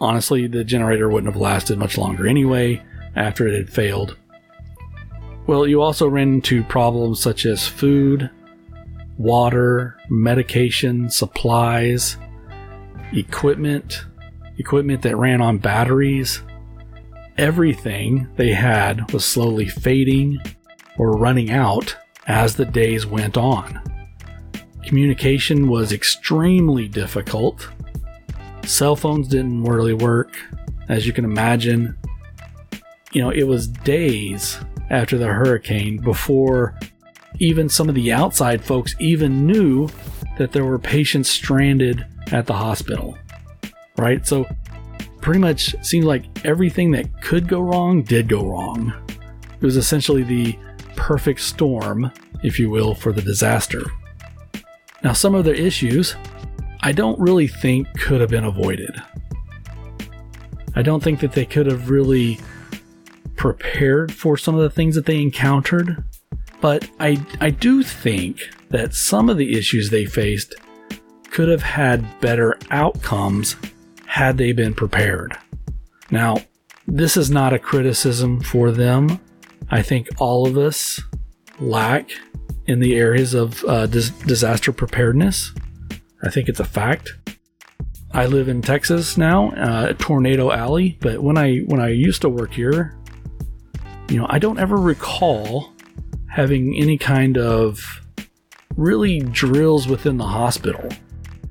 Honestly, 0.00 0.46
the 0.46 0.64
generator 0.64 1.08
wouldn't 1.08 1.32
have 1.32 1.40
lasted 1.40 1.78
much 1.78 1.98
longer 1.98 2.26
anyway 2.26 2.82
after 3.16 3.48
it 3.48 3.56
had 3.56 3.70
failed. 3.70 4.16
Well, 5.46 5.66
you 5.66 5.80
also 5.80 6.06
ran 6.06 6.34
into 6.34 6.62
problems 6.62 7.20
such 7.20 7.46
as 7.46 7.66
food, 7.66 8.30
water, 9.16 9.96
medication, 10.08 11.10
supplies, 11.10 12.16
equipment, 13.12 14.04
equipment 14.58 15.02
that 15.02 15.16
ran 15.16 15.40
on 15.40 15.58
batteries. 15.58 16.42
Everything 17.36 18.28
they 18.36 18.52
had 18.52 19.10
was 19.12 19.24
slowly 19.24 19.66
fading 19.66 20.38
or 20.98 21.12
running 21.12 21.50
out 21.50 21.96
as 22.26 22.56
the 22.56 22.64
days 22.64 23.06
went 23.06 23.36
on. 23.36 23.80
Communication 24.88 25.68
was 25.68 25.92
extremely 25.92 26.88
difficult. 26.88 27.68
Cell 28.64 28.96
phones 28.96 29.28
didn't 29.28 29.64
really 29.64 29.92
work, 29.92 30.34
as 30.88 31.06
you 31.06 31.12
can 31.12 31.26
imagine. 31.26 31.94
You 33.12 33.20
know, 33.20 33.28
it 33.28 33.42
was 33.42 33.68
days 33.68 34.58
after 34.88 35.18
the 35.18 35.26
hurricane 35.26 35.98
before 35.98 36.74
even 37.38 37.68
some 37.68 37.90
of 37.90 37.94
the 37.94 38.14
outside 38.14 38.64
folks 38.64 38.94
even 38.98 39.46
knew 39.46 39.90
that 40.38 40.52
there 40.52 40.64
were 40.64 40.78
patients 40.78 41.28
stranded 41.28 42.06
at 42.32 42.46
the 42.46 42.54
hospital. 42.54 43.18
Right? 43.98 44.26
So, 44.26 44.46
pretty 45.20 45.40
much 45.40 45.76
seemed 45.84 46.06
like 46.06 46.24
everything 46.46 46.92
that 46.92 47.20
could 47.20 47.46
go 47.46 47.60
wrong 47.60 48.00
did 48.04 48.26
go 48.26 48.42
wrong. 48.42 48.94
It 49.60 49.66
was 49.66 49.76
essentially 49.76 50.22
the 50.22 50.58
perfect 50.96 51.40
storm, 51.40 52.10
if 52.42 52.58
you 52.58 52.70
will, 52.70 52.94
for 52.94 53.12
the 53.12 53.20
disaster. 53.20 53.84
Now, 55.02 55.12
some 55.12 55.34
of 55.34 55.44
the 55.44 55.54
issues 55.54 56.16
I 56.80 56.92
don't 56.92 57.18
really 57.18 57.48
think 57.48 57.88
could 57.98 58.20
have 58.20 58.30
been 58.30 58.44
avoided. 58.44 59.00
I 60.74 60.82
don't 60.82 61.02
think 61.02 61.20
that 61.20 61.32
they 61.32 61.44
could 61.44 61.66
have 61.66 61.90
really 61.90 62.38
prepared 63.36 64.12
for 64.12 64.36
some 64.36 64.54
of 64.54 64.60
the 64.60 64.70
things 64.70 64.94
that 64.94 65.06
they 65.06 65.20
encountered, 65.20 66.04
but 66.60 66.88
I, 67.00 67.24
I 67.40 67.50
do 67.50 67.82
think 67.82 68.50
that 68.70 68.94
some 68.94 69.28
of 69.28 69.38
the 69.38 69.56
issues 69.56 69.90
they 69.90 70.04
faced 70.04 70.54
could 71.30 71.48
have 71.48 71.62
had 71.62 72.20
better 72.20 72.58
outcomes 72.70 73.56
had 74.06 74.38
they 74.38 74.52
been 74.52 74.74
prepared. 74.74 75.36
Now, 76.10 76.38
this 76.86 77.16
is 77.16 77.30
not 77.30 77.52
a 77.52 77.58
criticism 77.58 78.40
for 78.40 78.70
them. 78.70 79.20
I 79.70 79.82
think 79.82 80.08
all 80.18 80.46
of 80.46 80.56
us 80.56 81.00
lack 81.60 82.10
in 82.68 82.80
the 82.80 82.94
areas 82.94 83.34
of 83.34 83.64
uh, 83.64 83.86
dis- 83.86 84.10
disaster 84.10 84.72
preparedness. 84.72 85.52
I 86.22 86.30
think 86.30 86.48
it's 86.48 86.60
a 86.60 86.64
fact. 86.64 87.14
I 88.12 88.26
live 88.26 88.48
in 88.48 88.62
Texas 88.62 89.16
now, 89.18 89.50
uh, 89.52 89.94
Tornado 89.94 90.50
Alley, 90.50 90.98
but 91.00 91.22
when 91.22 91.36
I 91.36 91.58
when 91.66 91.80
I 91.80 91.88
used 91.88 92.22
to 92.22 92.28
work 92.28 92.52
here, 92.52 92.96
you 94.08 94.18
know, 94.18 94.26
I 94.28 94.38
don't 94.38 94.58
ever 94.58 94.76
recall 94.76 95.72
having 96.30 96.74
any 96.76 96.96
kind 96.96 97.36
of 97.36 98.02
really 98.76 99.20
drills 99.20 99.88
within 99.88 100.16
the 100.16 100.26
hospital. 100.26 100.88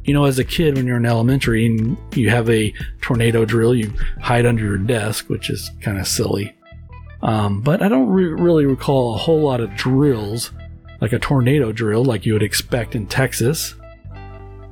You 0.04 0.14
know, 0.14 0.26
as 0.26 0.40
a 0.40 0.44
kid, 0.44 0.76
when 0.76 0.88
you're 0.88 0.98
in 0.98 1.06
elementary 1.06 1.66
and 1.66 1.98
you 2.16 2.30
have 2.30 2.50
a 2.50 2.74
tornado 3.02 3.44
drill, 3.44 3.76
you 3.76 3.94
hide 4.22 4.46
under 4.46 4.64
your 4.64 4.78
desk, 4.78 5.30
which 5.30 5.50
is 5.50 5.70
kind 5.82 6.00
of 6.00 6.08
silly. 6.08 6.56
Um, 7.22 7.62
but 7.62 7.82
I 7.82 7.90
don't 7.90 8.08
re- 8.08 8.26
really 8.26 8.66
recall 8.66 9.14
a 9.14 9.18
whole 9.18 9.42
lot 9.42 9.60
of 9.60 9.76
drills, 9.76 10.52
like 11.02 11.14
a 11.14 11.20
tornado 11.20 11.72
drill, 11.72 12.04
like 12.04 12.26
you 12.26 12.34
would 12.34 12.44
expect 12.44 12.96
in 12.96 13.08
Texas, 13.08 13.76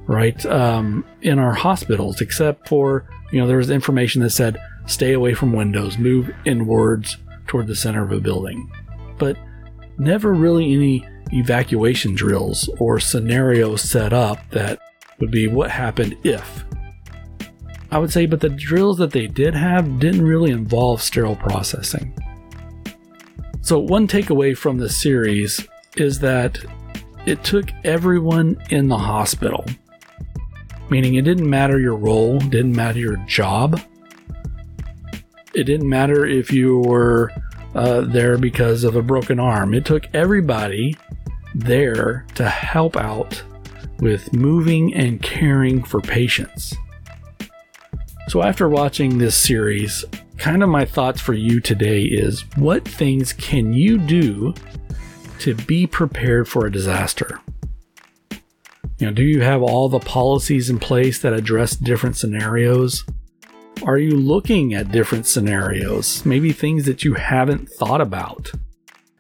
right? 0.08 0.46
Um, 0.46 1.05
in 1.22 1.39
our 1.39 1.53
hospitals, 1.53 2.22
except 2.22 2.67
for, 2.67 3.08
you 3.32 3.39
know, 3.39 3.48
there 3.48 3.58
was 3.58 3.70
information 3.70 4.22
that 4.22 4.32
said, 4.32 4.60
stay 4.88 5.13
away 5.13 5.34
from 5.34 5.53
windows, 5.53 5.98
move 5.98 6.34
inwards 6.46 7.17
toward 7.48 7.67
the 7.67 7.75
center 7.75 8.03
of 8.03 8.12
a 8.12 8.20
building. 8.20 8.72
But 9.17 9.38
never 9.98 10.34
really 10.34 10.74
any 10.74 11.08
evacuation 11.32 12.15
drills 12.15 12.70
or 12.79 13.00
scenarios 13.00 13.82
set 13.82 14.13
up 14.13 14.39
that 14.51 14.79
would 15.20 15.32
be 15.32 15.48
what 15.48 15.72
happened 15.72 16.17
if. 16.24 16.63
I 17.91 17.98
would 17.98 18.12
say, 18.12 18.25
but 18.25 18.41
the 18.41 18.50
drills 18.50 18.98
that 18.98 19.12
they 19.12 19.27
did 19.27 19.55
have 19.55 20.00
didn't 20.00 20.25
really 20.25 20.51
involve 20.51 21.01
sterile 21.01 21.36
processing. 21.36 22.13
So, 23.62 23.79
one 23.79 24.08
takeaway 24.08 24.55
from 24.58 24.77
this 24.77 25.01
series 25.01 25.65
is 25.97 26.19
that 26.19 26.57
it 27.25 27.43
took 27.43 27.69
everyone 27.83 28.61
in 28.69 28.87
the 28.87 28.97
hospital, 28.97 29.65
meaning 30.89 31.15
it 31.15 31.23
didn't 31.23 31.49
matter 31.49 31.79
your 31.79 31.95
role, 31.95 32.39
didn't 32.39 32.75
matter 32.75 32.99
your 32.99 33.17
job. 33.27 33.81
It 35.53 35.63
didn't 35.63 35.89
matter 35.89 36.25
if 36.25 36.51
you 36.51 36.79
were 36.79 37.31
uh, 37.73 38.01
there 38.01 38.37
because 38.37 38.83
of 38.83 38.95
a 38.95 39.01
broken 39.01 39.39
arm. 39.39 39.73
It 39.73 39.85
took 39.85 40.05
everybody 40.13 40.95
there 41.55 42.25
to 42.35 42.47
help 42.47 42.97
out 42.97 43.41
with 43.99 44.33
moving 44.33 44.93
and 44.93 45.21
caring 45.21 45.83
for 45.83 46.01
patients. 46.01 46.75
So, 48.27 48.43
after 48.43 48.67
watching 48.67 49.17
this 49.17 49.35
series, 49.35 50.03
kind 50.37 50.63
of 50.63 50.69
my 50.69 50.83
thoughts 50.83 51.21
for 51.21 51.33
you 51.33 51.59
today 51.59 52.03
is 52.03 52.41
what 52.55 52.87
things 52.87 53.33
can 53.33 53.71
you 53.71 53.97
do 53.97 54.53
to 55.39 55.54
be 55.54 55.88
prepared 55.88 56.48
for 56.48 56.65
a 56.65 56.72
disaster? 56.72 57.39
You 58.98 59.08
know, 59.08 59.12
do 59.12 59.24
you 59.24 59.42
have 59.42 59.62
all 59.62 59.89
the 59.89 60.00
policies 60.00 60.70
in 60.70 60.80
place 60.80 61.20
that 61.20 61.34
address 61.34 61.75
different 61.75 62.15
scenarios? 62.15 63.04
Are 63.84 63.98
you 63.98 64.12
looking 64.12 64.74
at 64.74 64.92
different 64.92 65.27
scenarios? 65.27 66.25
Maybe 66.25 66.54
things 66.54 66.86
that 66.86 67.04
you 67.04 67.15
haven't 67.15 67.70
thought 67.70 68.01
about. 68.01 68.51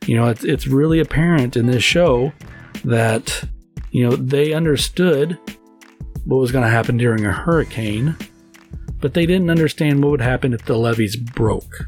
You 0.05 0.15
know, 0.15 0.27
it's, 0.27 0.43
it's 0.43 0.67
really 0.67 0.99
apparent 0.99 1.57
in 1.57 1.65
this 1.65 1.83
show 1.83 2.31
that, 2.85 3.43
you 3.91 4.07
know, 4.07 4.15
they 4.15 4.53
understood 4.53 5.37
what 6.23 6.37
was 6.37 6.51
going 6.51 6.63
to 6.63 6.69
happen 6.69 6.97
during 6.97 7.25
a 7.25 7.31
hurricane 7.31 8.15
but 9.05 9.13
they 9.13 9.27
didn't 9.27 9.51
understand 9.51 10.01
what 10.01 10.09
would 10.09 10.21
happen 10.21 10.51
if 10.51 10.65
the 10.65 10.75
levees 10.75 11.15
broke. 11.15 11.85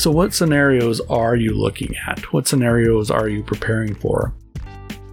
So, 0.00 0.10
what 0.10 0.32
scenarios 0.32 0.98
are 1.10 1.36
you 1.36 1.52
looking 1.54 1.94
at? 2.08 2.32
What 2.32 2.48
scenarios 2.48 3.10
are 3.10 3.28
you 3.28 3.42
preparing 3.42 3.94
for? 3.94 4.34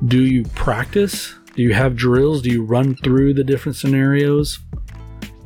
Do 0.05 0.23
you 0.23 0.45
practice? 0.55 1.35
Do 1.55 1.61
you 1.61 1.73
have 1.73 1.97
drills? 1.97 2.41
Do 2.41 2.49
you 2.49 2.63
run 2.63 2.95
through 2.95 3.33
the 3.33 3.43
different 3.43 3.75
scenarios? 3.75 4.59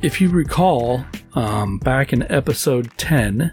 If 0.00 0.20
you 0.20 0.28
recall, 0.28 1.04
um, 1.34 1.78
back 1.78 2.12
in 2.12 2.22
episode 2.30 2.96
10, 2.98 3.50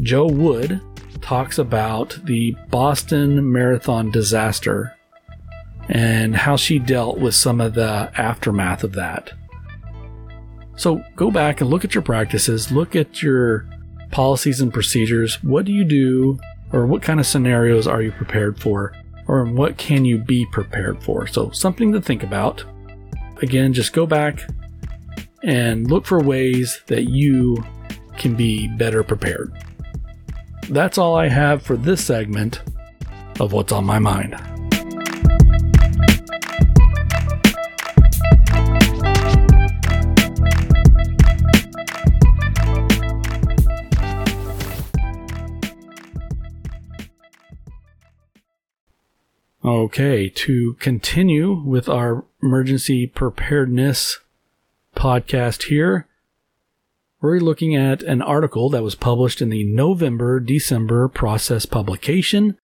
Joe 0.00 0.26
Wood 0.26 0.80
talks 1.20 1.58
about 1.58 2.18
the 2.24 2.56
Boston 2.70 3.52
Marathon 3.52 4.10
disaster 4.10 4.96
and 5.90 6.34
how 6.34 6.56
she 6.56 6.80
dealt 6.80 7.18
with 7.18 7.36
some 7.36 7.60
of 7.60 7.74
the 7.74 8.10
aftermath 8.16 8.82
of 8.82 8.94
that. 8.94 9.30
So 10.74 11.04
go 11.14 11.30
back 11.30 11.60
and 11.60 11.70
look 11.70 11.84
at 11.84 11.94
your 11.94 12.02
practices, 12.02 12.72
look 12.72 12.96
at 12.96 13.22
your 13.22 13.68
policies 14.12 14.60
and 14.60 14.72
procedures. 14.72 15.42
What 15.42 15.64
do 15.64 15.72
you 15.72 15.84
do, 15.84 16.38
or 16.72 16.86
what 16.86 17.02
kind 17.02 17.18
of 17.18 17.26
scenarios 17.26 17.86
are 17.86 18.02
you 18.02 18.12
prepared 18.12 18.60
for, 18.60 18.94
or 19.26 19.44
what 19.44 19.76
can 19.76 20.04
you 20.04 20.18
be 20.18 20.46
prepared 20.52 21.02
for? 21.02 21.26
So, 21.26 21.50
something 21.50 21.92
to 21.92 22.00
think 22.00 22.22
about. 22.22 22.64
Again, 23.42 23.72
just 23.72 23.92
go 23.92 24.06
back 24.06 24.40
and 25.42 25.90
look 25.90 26.06
for 26.06 26.20
ways 26.20 26.80
that 26.86 27.10
you 27.10 27.64
can 28.16 28.36
be 28.36 28.68
better 28.68 29.02
prepared. 29.02 29.52
That's 30.68 30.98
all 30.98 31.16
I 31.16 31.28
have 31.28 31.62
for 31.62 31.76
this 31.76 32.04
segment 32.04 32.62
of 33.40 33.52
What's 33.52 33.72
on 33.72 33.84
My 33.84 33.98
Mind. 33.98 34.51
Okay, 49.64 50.28
to 50.28 50.74
continue 50.80 51.52
with 51.52 51.88
our 51.88 52.24
emergency 52.42 53.06
preparedness 53.06 54.18
podcast 54.96 55.68
here, 55.68 56.08
we're 57.20 57.38
looking 57.38 57.76
at 57.76 58.02
an 58.02 58.22
article 58.22 58.68
that 58.70 58.82
was 58.82 58.96
published 58.96 59.40
in 59.40 59.50
the 59.50 59.62
November 59.62 60.40
December 60.40 61.06
process 61.06 61.64
publication 61.64 62.58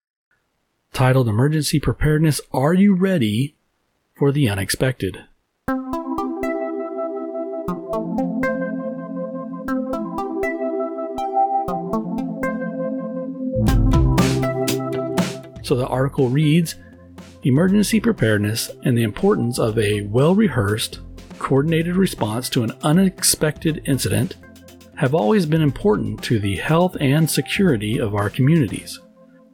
titled 0.92 1.28
Emergency 1.28 1.78
Preparedness 1.78 2.40
Are 2.52 2.74
You 2.74 2.96
Ready 2.96 3.54
for 4.16 4.32
the 4.32 4.48
Unexpected? 4.48 5.22
So 15.62 15.76
the 15.76 15.86
article 15.86 16.28
reads 16.30 16.74
Emergency 17.44 18.00
preparedness 18.00 18.70
and 18.82 18.98
the 18.98 19.02
importance 19.02 19.58
of 19.58 19.78
a 19.78 20.02
well 20.02 20.34
rehearsed, 20.34 21.00
coordinated 21.38 21.96
response 21.96 22.48
to 22.50 22.64
an 22.64 22.72
unexpected 22.82 23.80
incident 23.86 24.36
have 24.96 25.14
always 25.14 25.46
been 25.46 25.62
important 25.62 26.20
to 26.24 26.40
the 26.40 26.56
health 26.56 26.96
and 27.00 27.30
security 27.30 28.00
of 28.00 28.16
our 28.16 28.28
communities. 28.28 28.98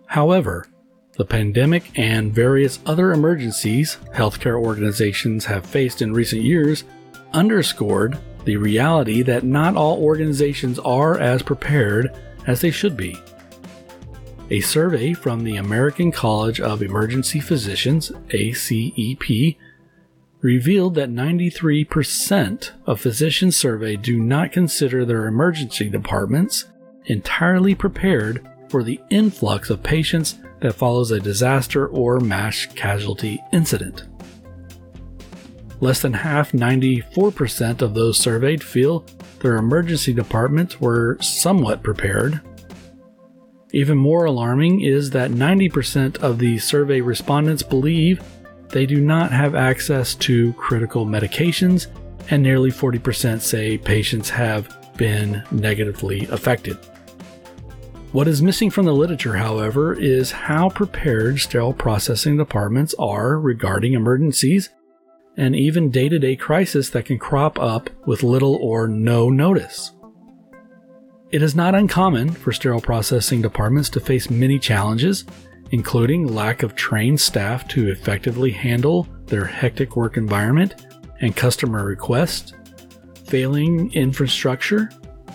However, 0.06 0.66
the 1.18 1.26
pandemic 1.26 1.96
and 1.98 2.34
various 2.34 2.78
other 2.86 3.12
emergencies 3.12 3.98
healthcare 4.14 4.58
organizations 4.58 5.44
have 5.44 5.66
faced 5.66 6.00
in 6.00 6.14
recent 6.14 6.42
years 6.42 6.84
underscored 7.34 8.18
the 8.44 8.56
reality 8.56 9.22
that 9.22 9.44
not 9.44 9.76
all 9.76 10.02
organizations 10.02 10.78
are 10.78 11.18
as 11.18 11.42
prepared 11.42 12.14
as 12.46 12.60
they 12.60 12.70
should 12.70 12.96
be. 12.96 13.16
A 14.54 14.60
survey 14.60 15.14
from 15.14 15.42
the 15.42 15.56
American 15.56 16.12
College 16.12 16.60
of 16.60 16.80
Emergency 16.80 17.40
Physicians, 17.40 18.12
ACEP, 18.28 19.56
revealed 20.42 20.94
that 20.94 21.10
93% 21.10 22.70
of 22.86 23.00
physicians 23.00 23.56
surveyed 23.56 24.02
do 24.02 24.20
not 24.20 24.52
consider 24.52 25.04
their 25.04 25.26
emergency 25.26 25.88
departments 25.88 26.66
entirely 27.06 27.74
prepared 27.74 28.48
for 28.68 28.84
the 28.84 29.00
influx 29.10 29.70
of 29.70 29.82
patients 29.82 30.36
that 30.60 30.74
follows 30.74 31.10
a 31.10 31.18
disaster 31.18 31.88
or 31.88 32.20
mass 32.20 32.64
casualty 32.76 33.42
incident. 33.52 34.04
Less 35.80 36.00
than 36.00 36.12
half, 36.12 36.52
94% 36.52 37.82
of 37.82 37.94
those 37.94 38.18
surveyed 38.18 38.62
feel 38.62 39.04
their 39.40 39.56
emergency 39.56 40.12
departments 40.12 40.80
were 40.80 41.18
somewhat 41.20 41.82
prepared. 41.82 42.40
Even 43.74 43.98
more 43.98 44.26
alarming 44.26 44.82
is 44.82 45.10
that 45.10 45.32
90% 45.32 46.18
of 46.18 46.38
the 46.38 46.58
survey 46.58 47.00
respondents 47.00 47.64
believe 47.64 48.22
they 48.68 48.86
do 48.86 49.00
not 49.00 49.32
have 49.32 49.56
access 49.56 50.14
to 50.14 50.52
critical 50.52 51.04
medications, 51.04 51.88
and 52.30 52.40
nearly 52.40 52.70
40% 52.70 53.40
say 53.40 53.76
patients 53.76 54.30
have 54.30 54.72
been 54.96 55.42
negatively 55.50 56.24
affected. 56.26 56.76
What 58.12 58.28
is 58.28 58.40
missing 58.42 58.70
from 58.70 58.86
the 58.86 58.94
literature, 58.94 59.34
however, 59.34 59.92
is 59.92 60.30
how 60.30 60.68
prepared 60.68 61.40
sterile 61.40 61.74
processing 61.74 62.36
departments 62.36 62.94
are 62.96 63.40
regarding 63.40 63.94
emergencies 63.94 64.70
and 65.36 65.56
even 65.56 65.90
day 65.90 66.08
to 66.08 66.20
day 66.20 66.36
crises 66.36 66.90
that 66.90 67.06
can 67.06 67.18
crop 67.18 67.58
up 67.58 67.90
with 68.06 68.22
little 68.22 68.54
or 68.54 68.86
no 68.86 69.30
notice. 69.30 69.90
It 71.34 71.42
is 71.42 71.56
not 71.56 71.74
uncommon 71.74 72.30
for 72.30 72.52
sterile 72.52 72.80
processing 72.80 73.42
departments 73.42 73.90
to 73.90 73.98
face 73.98 74.30
many 74.30 74.56
challenges, 74.56 75.24
including 75.72 76.28
lack 76.28 76.62
of 76.62 76.76
trained 76.76 77.20
staff 77.20 77.66
to 77.70 77.90
effectively 77.90 78.52
handle 78.52 79.08
their 79.26 79.44
hectic 79.44 79.96
work 79.96 80.16
environment 80.16 80.86
and 81.20 81.34
customer 81.34 81.84
requests, 81.84 82.52
failing 83.26 83.92
infrastructure, 83.94 84.88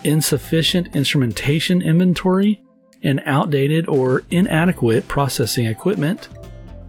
insufficient 0.06 0.96
instrumentation 0.96 1.82
inventory, 1.82 2.64
and 3.04 3.22
outdated 3.26 3.86
or 3.90 4.24
inadequate 4.30 5.06
processing 5.10 5.66
equipment, 5.66 6.30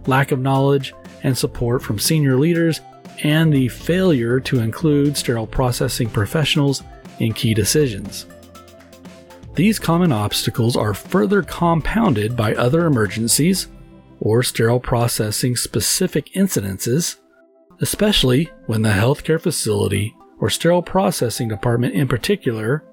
lack 0.07 0.31
of 0.31 0.39
knowledge 0.39 0.93
and 1.23 1.37
support 1.37 1.81
from 1.83 1.99
senior 1.99 2.37
leaders, 2.37 2.79
and 3.25 3.51
the 3.51 3.67
failure 3.67 4.39
to 4.39 4.61
include 4.61 5.17
sterile 5.17 5.45
processing 5.45 6.09
professionals 6.09 6.81
in 7.19 7.33
key 7.33 7.53
decisions. 7.53 8.25
These 9.55 9.79
common 9.79 10.13
obstacles 10.13 10.77
are 10.77 10.93
further 10.93 11.41
compounded 11.41 12.37
by 12.37 12.55
other 12.55 12.85
emergencies 12.85 13.67
or 14.21 14.43
sterile 14.43 14.79
processing 14.79 15.57
specific 15.57 16.31
incidences, 16.33 17.17
especially 17.81 18.49
when 18.67 18.81
the 18.81 18.89
healthcare 18.89 19.41
facility 19.41 20.15
or 20.39 20.49
sterile 20.49 20.81
processing 20.81 21.49
department 21.49 21.95
in 21.95 22.07
particular 22.07 22.83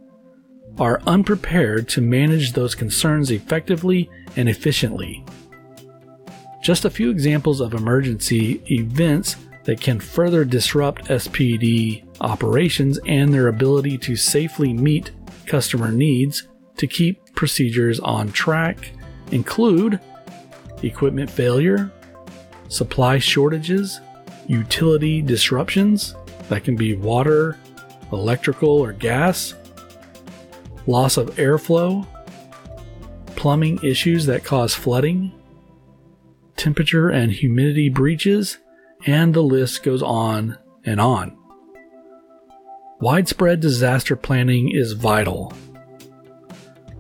are 0.79 1.01
unprepared 1.07 1.89
to 1.89 2.01
manage 2.01 2.53
those 2.53 2.75
concerns 2.75 3.31
effectively 3.31 4.11
and 4.37 4.49
efficiently. 4.49 5.25
Just 6.63 6.85
a 6.85 6.91
few 6.91 7.11
examples 7.11 7.61
of 7.61 7.75
emergency 7.75 8.61
events 8.71 9.37
that 9.65 9.81
can 9.81 10.01
further 10.01 10.45
disrupt 10.45 11.05
SPD 11.05 12.05
operations 12.21 12.99
and 13.07 13.33
their 13.33 13.49
ability 13.49 13.97
to 13.99 14.17
safely 14.17 14.73
meet 14.73 15.13
customer 15.49 15.91
needs 15.91 16.47
to 16.77 16.87
keep 16.87 17.35
procedures 17.35 17.99
on 18.01 18.31
track 18.33 18.93
include 19.33 20.01
equipment 20.83 21.31
failure, 21.31 21.91
supply 22.69 23.19
shortages, 23.19 24.01
utility 24.47 25.21
disruptions 25.23 26.15
that 26.49 26.65
can 26.65 26.77
be 26.77 26.95
water, 26.95 27.59
electrical, 28.13 28.71
or 28.71 28.93
gas, 28.93 29.55
loss 30.87 31.17
of 31.17 31.35
airflow, 31.37 32.07
plumbing 33.37 33.79
issues 33.83 34.27
that 34.27 34.45
cause 34.45 34.75
flooding, 34.75 35.33
temperature 36.57 37.09
and 37.09 37.31
humidity 37.31 37.89
breaches, 37.89 38.59
and 39.07 39.35
the 39.35 39.43
list 39.43 39.83
goes 39.83 40.03
on 40.03 40.59
and 40.85 41.01
on. 41.01 41.38
Widespread 43.01 43.61
disaster 43.61 44.17
planning 44.17 44.71
is 44.75 44.93
vital 44.93 45.53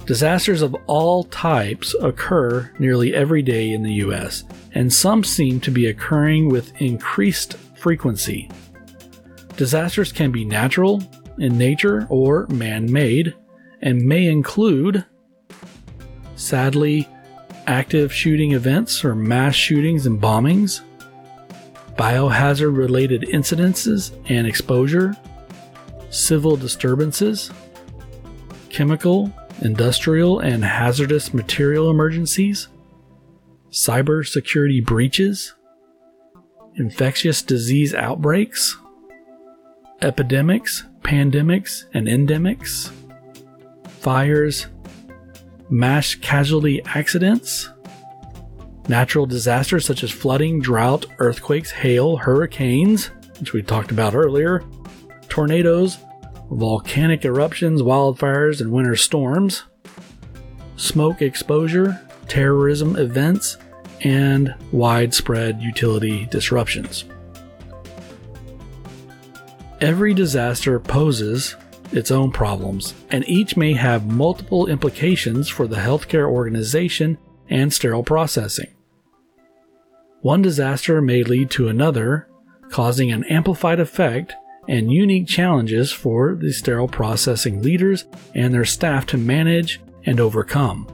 Disasters 0.09 0.63
of 0.63 0.75
all 0.87 1.25
types 1.25 1.95
occur 2.01 2.73
nearly 2.79 3.15
every 3.15 3.43
day 3.43 3.73
in 3.73 3.83
the 3.83 3.93
US, 4.07 4.45
and 4.73 4.91
some 4.91 5.23
seem 5.23 5.61
to 5.61 5.71
be 5.71 5.85
occurring 5.89 6.49
with 6.49 6.81
increased 6.81 7.59
frequency. 7.77 8.51
Disasters 9.59 10.11
can 10.11 10.33
be 10.33 10.47
natural, 10.47 11.03
in 11.37 11.59
nature, 11.59 12.07
or 12.09 12.47
man 12.47 12.91
made, 12.91 13.35
and 13.83 14.01
may 14.01 14.29
include, 14.29 15.05
sadly, 16.37 17.07
active 17.67 18.11
shooting 18.11 18.53
events 18.53 19.05
or 19.05 19.15
mass 19.15 19.55
shootings 19.55 20.07
and 20.07 20.19
bombings, 20.19 20.81
biohazard 21.99 22.75
related 22.75 23.25
incidences 23.25 24.19
and 24.31 24.47
exposure, 24.47 25.15
civil 26.11 26.57
disturbances, 26.57 27.51
chemical 28.69 29.33
industrial 29.63 30.41
and 30.41 30.65
hazardous 30.65 31.35
material 31.35 31.91
emergencies, 31.91 32.69
cybersecurity 33.71 34.85
breaches, 34.85 35.55
infectious 36.77 37.43
disease 37.43 37.95
outbreaks, 37.95 38.77
epidemics, 40.01 40.85
pandemics, 41.03 41.85
and 41.93 42.07
endemics, 42.07 42.91
fires, 44.01 44.69
mass 45.69 46.15
casualty 46.15 46.83
accidents, 46.85 47.69
natural 48.89 49.27
disasters 49.27 49.85
such 49.85 50.03
as 50.03 50.11
flooding, 50.11 50.61
drought, 50.61 51.05
earthquakes, 51.19 51.71
hail, 51.71 52.17
hurricanes, 52.17 53.07
which 53.41 53.53
we 53.53 53.63
talked 53.63 53.91
about 53.91 54.15
earlier, 54.15 54.65
tornadoes, 55.39 55.99
volcanic 56.51 57.25
eruptions, 57.25 57.81
wildfires, 57.81 58.61
and 58.61 58.73
winter 58.73 58.97
storms, 58.97 59.63
smoke 60.75 61.23
exposure, 61.23 61.97
terrorism 62.27 62.97
events, 62.97 63.57
and 64.01 64.53
widespread 64.73 65.63
utility 65.63 66.27
disruptions. 66.27 67.05
Every 69.81 70.13
disaster 70.13 70.81
poses 70.81 71.55
its 71.93 72.11
own 72.11 72.33
problems, 72.33 72.95
and 73.11 73.23
each 73.29 73.57
may 73.57 73.75
have 73.75 74.11
multiple 74.11 74.67
implications 74.67 75.49
for 75.49 75.69
the 75.69 75.77
healthcare 75.77 76.29
organization 76.29 77.17
and 77.49 77.73
sterile 77.73 78.03
processing. 78.03 78.75
One 80.21 80.43
disaster 80.43 81.01
may 81.01 81.23
lead 81.23 81.49
to 81.53 81.69
another, 81.69 82.27
causing 82.71 83.13
an 83.13 83.23
amplified 83.27 83.79
effect 83.79 84.35
and 84.69 84.93
unique 84.93 85.27
challenges 85.27 85.91
for 85.91 86.37
the 86.37 86.53
sterile 86.53 86.87
processing 86.87 87.63
leaders 87.63 88.05
and 88.35 88.55
their 88.55 88.65
staff 88.65 89.07
to 89.07 89.19
manage 89.19 89.81
and 90.05 90.21
overcome. 90.21 90.87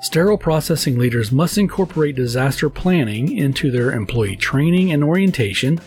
Sterile 0.00 0.38
processing 0.38 0.98
leaders 0.98 1.30
must 1.30 1.58
incorporate 1.58 2.16
disaster 2.16 2.68
planning 2.68 3.36
into 3.38 3.70
their 3.70 3.92
employee 3.92 4.34
training 4.34 4.92
and 4.92 5.04
orientation 5.04 5.78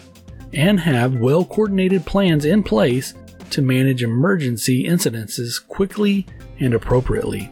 and 0.53 0.79
have 0.79 1.15
well 1.15 1.43
coordinated 1.43 2.05
plans 2.05 2.45
in 2.45 2.63
place 2.63 3.13
to 3.49 3.61
manage 3.61 4.03
emergency 4.03 4.85
incidences 4.85 5.65
quickly 5.67 6.25
and 6.59 6.73
appropriately. 6.73 7.51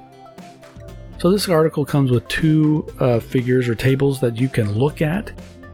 So, 1.20 1.32
this 1.32 1.48
article 1.48 1.86
comes 1.86 2.12
with 2.12 2.28
two 2.28 2.88
uh, 3.00 3.20
figures 3.20 3.68
or 3.68 3.76
tables 3.76 4.20
that 4.22 4.38
you 4.38 4.50
can 4.50 4.74
look 4.74 5.02
at, 5.02 5.32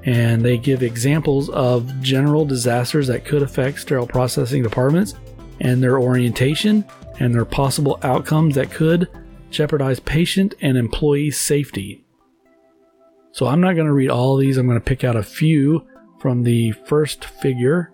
and 0.09 0.41
they 0.41 0.57
give 0.57 0.81
examples 0.81 1.49
of 1.49 2.01
general 2.01 2.43
disasters 2.43 3.05
that 3.05 3.25
could 3.25 3.43
affect 3.43 3.79
sterile 3.79 4.07
processing 4.07 4.63
departments 4.63 5.13
and 5.59 5.83
their 5.83 5.99
orientation 5.99 6.83
and 7.19 7.31
their 7.31 7.45
possible 7.45 7.99
outcomes 8.01 8.55
that 8.55 8.71
could 8.71 9.07
jeopardize 9.51 9.99
patient 9.99 10.55
and 10.61 10.79
employee 10.79 11.29
safety. 11.29 12.03
So, 13.33 13.45
I'm 13.45 13.61
not 13.61 13.75
going 13.75 13.85
to 13.85 13.93
read 13.93 14.09
all 14.09 14.33
of 14.33 14.41
these, 14.41 14.57
I'm 14.57 14.65
going 14.65 14.79
to 14.79 14.83
pick 14.83 15.03
out 15.03 15.15
a 15.15 15.21
few 15.21 15.85
from 16.19 16.41
the 16.41 16.71
first 16.71 17.25
figure 17.25 17.91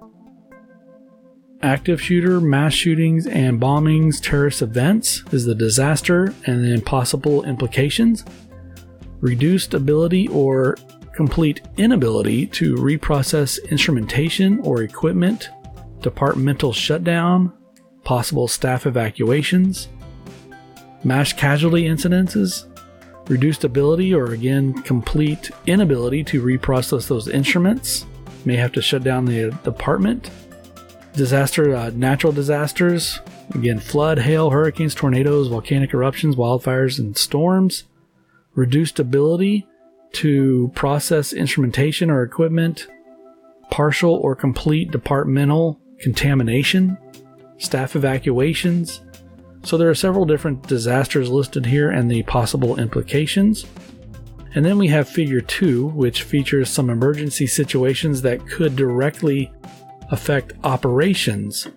active 1.62 2.02
shooter, 2.02 2.40
mass 2.40 2.74
shootings 2.74 3.28
and 3.28 3.60
bombings, 3.60 4.22
terrorist 4.22 4.62
events 4.62 5.22
is 5.34 5.44
the 5.46 5.56
disaster 5.56 6.34
and 6.46 6.64
the 6.64 6.82
possible 6.82 7.44
implications. 7.44 8.24
Reduced 9.20 9.74
ability 9.74 10.28
or 10.28 10.78
complete 11.16 11.62
inability 11.78 12.46
to 12.48 12.76
reprocess 12.76 13.60
instrumentation 13.72 14.60
or 14.60 14.84
equipment, 14.84 15.50
departmental 16.02 16.74
shutdown, 16.74 17.52
possible 18.04 18.48
staff 18.48 18.86
evacuations, 18.86 19.88
mass 21.04 21.34
casualty 21.34 21.84
incidences, 21.84 22.66
reduced 23.30 23.64
ability 23.64 24.14
or 24.14 24.34
again 24.34 24.74
complete 24.84 25.50
inability 25.66 26.24
to 26.24 26.44
reprocess 26.44 27.08
those 27.08 27.28
instruments, 27.28 28.06
may 28.44 28.56
have 28.56 28.72
to 28.72 28.82
shut 28.82 29.04
down 29.04 29.26
the 29.26 29.50
department 29.64 30.30
disaster, 31.16 31.74
uh, 31.76 31.92
natural 31.92 32.34
disasters. 32.34 33.20
Again, 33.54 33.80
flood, 33.80 34.20
hail, 34.20 34.50
hurricanes, 34.50 34.96
tornadoes, 34.96 35.48
volcanic 35.48 35.94
eruptions, 35.94 36.36
wildfires, 36.36 37.00
and 37.00 37.18
storms. 37.18 37.84
Reduced 38.54 39.00
ability 39.00 39.68
to 40.16 40.72
process 40.76 41.34
instrumentation 41.34 42.10
or 42.10 42.24
equipment. 42.24 42.88
Partial 43.72 44.14
or 44.16 44.36
complete 44.36 44.92
departmental 44.92 45.80
contamination. 46.00 46.98
Staff 47.58 47.96
evacuations. 47.96 49.02
So 49.64 49.78
there 49.78 49.90
are 49.90 49.96
several 49.96 50.26
different 50.26 50.68
disasters 50.68 51.30
listed 51.30 51.66
here 51.66 51.90
and 51.90 52.10
the 52.10 52.24
possible 52.24 52.80
implications. 52.80 53.66
And 54.54 54.64
then 54.64 54.78
we 54.78 54.88
have 54.88 55.10
figure 55.10 55.42
2, 55.42 55.88
which 55.88 56.24
features 56.24 56.70
some 56.70 56.90
emergency 56.90 57.48
situations 57.48 58.22
that 58.22 58.48
could 58.48 58.76
directly 58.76 59.52
affect 60.12 60.54
operations 60.64 61.68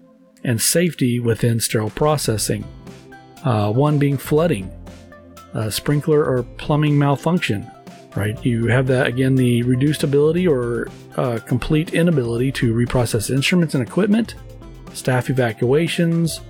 and 0.45 0.61
safety 0.61 1.19
within 1.19 1.59
sterile 1.59 1.91
processing. 1.91 2.65
Uh, 3.43 3.73
one 3.73 3.99
being 3.99 4.17
flooding, 4.17 4.71
uh, 5.55 5.71
sprinkler 5.71 6.25
or 6.25 6.43
plumbing 6.59 6.99
malfunction, 6.99 7.69
right? 8.19 8.45
You 8.45 8.67
have 8.67 8.89
that 8.89 9.07
again, 9.07 9.37
the 9.37 9.63
reduced 9.63 10.03
ability 10.03 10.47
or 10.47 10.89
uh, 11.17 11.39
complete 11.47 11.95
inability 11.95 12.51
to 12.53 12.75
reprocess 12.75 13.31
instruments 13.31 13.75
and 13.75 13.87
equipment, 13.87 14.35
staff 14.93 15.31
evacuations, 15.31 16.41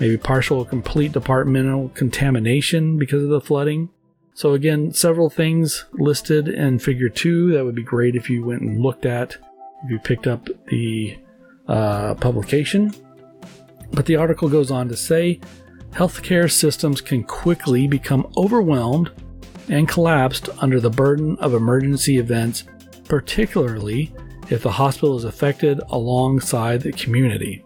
maybe 0.00 0.16
partial 0.16 0.60
or 0.60 0.64
complete 0.64 1.12
departmental 1.12 1.90
contamination 1.90 2.98
because 2.98 3.22
of 3.22 3.28
the 3.28 3.40
flooding. 3.40 3.90
So, 4.34 4.54
again, 4.54 4.92
several 4.92 5.28
things 5.28 5.84
listed 5.92 6.48
in 6.48 6.78
figure 6.78 7.08
two 7.08 7.52
that 7.52 7.64
would 7.64 7.74
be 7.74 7.82
great 7.82 8.14
if 8.14 8.30
you 8.30 8.44
went 8.44 8.62
and 8.62 8.80
looked 8.80 9.04
at, 9.04 9.36
if 9.84 9.90
you 9.90 9.98
picked 9.98 10.26
up 10.26 10.48
the 10.68 11.18
uh, 11.66 12.14
publication. 12.14 12.94
But 13.92 14.06
the 14.06 14.16
article 14.16 14.48
goes 14.48 14.70
on 14.70 14.88
to 14.88 14.96
say 14.96 15.40
healthcare 15.90 16.50
systems 16.50 17.00
can 17.00 17.24
quickly 17.24 17.86
become 17.86 18.30
overwhelmed 18.36 19.10
and 19.68 19.88
collapsed 19.88 20.48
under 20.58 20.80
the 20.80 20.90
burden 20.90 21.36
of 21.38 21.54
emergency 21.54 22.18
events, 22.18 22.64
particularly 23.04 24.12
if 24.50 24.62
the 24.62 24.72
hospital 24.72 25.16
is 25.16 25.24
affected 25.24 25.80
alongside 25.90 26.80
the 26.80 26.92
community. 26.92 27.64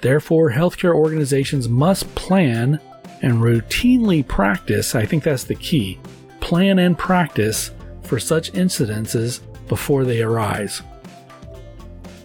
Therefore, 0.00 0.50
healthcare 0.50 0.94
organizations 0.94 1.68
must 1.68 2.12
plan 2.14 2.80
and 3.22 3.34
routinely 3.34 4.26
practice, 4.26 4.94
I 4.94 5.04
think 5.04 5.22
that's 5.22 5.44
the 5.44 5.54
key, 5.54 5.98
plan 6.40 6.78
and 6.78 6.98
practice 6.98 7.70
for 8.02 8.18
such 8.18 8.52
incidences 8.52 9.40
before 9.68 10.04
they 10.04 10.22
arise. 10.22 10.82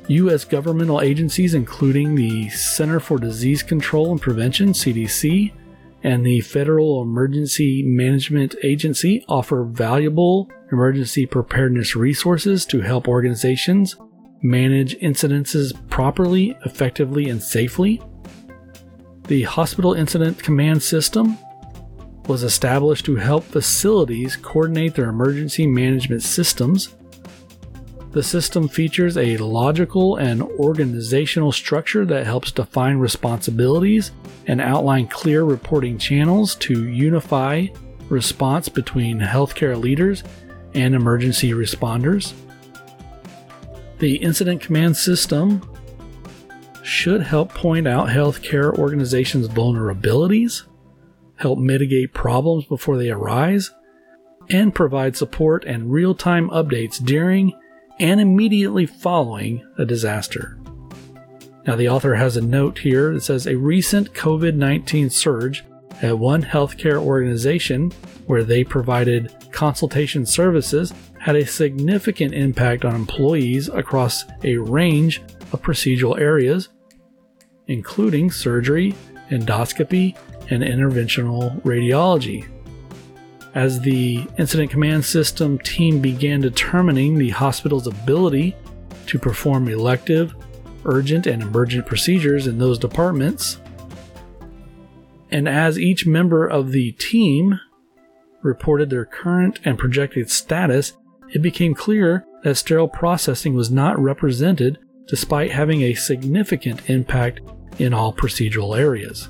U.S. 0.07 0.45
governmental 0.45 1.01
agencies, 1.01 1.53
including 1.53 2.15
the 2.15 2.49
Center 2.49 2.99
for 2.99 3.17
Disease 3.17 3.63
Control 3.63 4.11
and 4.11 4.21
Prevention, 4.21 4.69
CDC, 4.69 5.51
and 6.05 6.23
the 6.23 6.39
Federal 6.41 7.01
Emergency 7.01 7.81
Management 7.81 8.53
Agency, 8.61 9.25
offer 9.27 9.63
valuable 9.63 10.47
emergency 10.71 11.25
preparedness 11.25 11.95
resources 11.95 12.63
to 12.67 12.79
help 12.79 13.07
organizations 13.07 13.95
manage 14.43 14.95
incidences 14.99 15.73
properly, 15.89 16.55
effectively, 16.63 17.29
and 17.29 17.41
safely. 17.41 17.99
The 19.23 19.43
Hospital 19.43 19.95
Incident 19.95 20.37
Command 20.37 20.83
System 20.83 21.39
was 22.27 22.43
established 22.43 23.05
to 23.05 23.15
help 23.15 23.43
facilities 23.43 24.35
coordinate 24.35 24.93
their 24.93 25.09
emergency 25.09 25.65
management 25.65 26.21
systems 26.21 26.95
the 28.15 28.23
system 28.23 28.69
features 28.69 29.17
a 29.17 29.35
logical 29.35 30.15
and 30.15 30.41
organizational 30.41 31.51
structure 31.51 32.05
that 32.05 32.25
helps 32.25 32.49
define 32.49 32.95
responsibilities 32.95 34.13
and 34.47 34.61
outline 34.61 35.05
clear 35.05 35.43
reporting 35.43 35.97
channels 35.97 36.55
to 36.55 36.87
unify 36.87 37.67
response 38.07 38.69
between 38.69 39.19
healthcare 39.19 39.77
leaders 39.77 40.23
and 40.73 40.95
emergency 40.95 41.51
responders. 41.51 42.31
The 43.99 44.15
Incident 44.15 44.61
Command 44.61 44.95
System 44.95 45.61
should 46.83 47.21
help 47.21 47.53
point 47.53 47.85
out 47.85 48.07
healthcare 48.07 48.73
organizations' 48.77 49.49
vulnerabilities, 49.49 50.63
help 51.35 51.59
mitigate 51.59 52.13
problems 52.13 52.63
before 52.63 52.97
they 52.97 53.09
arise, 53.09 53.71
and 54.49 54.73
provide 54.73 55.17
support 55.17 55.65
and 55.65 55.91
real 55.91 56.15
time 56.15 56.49
updates 56.51 57.03
during 57.03 57.51
and 57.99 58.19
immediately 58.19 58.85
following 58.85 59.65
a 59.77 59.85
disaster. 59.85 60.57
Now, 61.65 61.75
the 61.75 61.89
author 61.89 62.15
has 62.15 62.37
a 62.37 62.41
note 62.41 62.79
here 62.79 63.13
that 63.13 63.21
says 63.21 63.47
a 63.47 63.55
recent 63.55 64.13
COVID 64.13 64.55
19 64.55 65.09
surge 65.09 65.63
at 66.01 66.19
one 66.19 66.43
healthcare 66.43 66.97
organization 66.97 67.91
where 68.27 68.43
they 68.43 68.63
provided 68.63 69.33
consultation 69.51 70.25
services 70.25 70.93
had 71.19 71.35
a 71.35 71.45
significant 71.45 72.33
impact 72.33 72.85
on 72.85 72.93
employees 72.93 73.67
across 73.69 74.25
a 74.43 74.57
range 74.57 75.21
of 75.51 75.61
procedural 75.61 76.19
areas, 76.19 76.69
including 77.67 78.29
surgery, 78.29 78.93
endoscopy, 79.29 80.15
and 80.51 80.61
interventional 80.61 81.59
radiology. 81.63 82.47
As 83.55 83.79
the 83.79 84.27
Incident 84.37 84.69
Command 84.69 85.05
System 85.05 85.57
team 85.59 86.01
began 86.01 86.41
determining 86.41 87.17
the 87.17 87.29
hospital's 87.29 87.87
ability 87.87 88.53
to 89.07 89.17
perform 89.17 89.69
elective, 89.69 90.35
urgent, 90.83 91.25
and 91.25 91.41
emergent 91.41 91.85
procedures 91.85 92.47
in 92.47 92.57
those 92.57 92.77
departments, 92.77 93.61
and 95.31 95.47
as 95.47 95.79
each 95.79 96.05
member 96.05 96.45
of 96.45 96.71
the 96.71 96.91
team 96.93 97.59
reported 98.41 98.89
their 98.89 99.05
current 99.05 99.59
and 99.63 99.79
projected 99.79 100.29
status, 100.29 100.93
it 101.33 101.41
became 101.41 101.73
clear 101.73 102.25
that 102.43 102.55
sterile 102.55 102.89
processing 102.89 103.53
was 103.53 103.71
not 103.71 103.97
represented 103.97 104.77
despite 105.07 105.51
having 105.51 105.81
a 105.81 105.93
significant 105.93 106.89
impact 106.89 107.39
in 107.79 107.93
all 107.93 108.13
procedural 108.13 108.77
areas. 108.77 109.29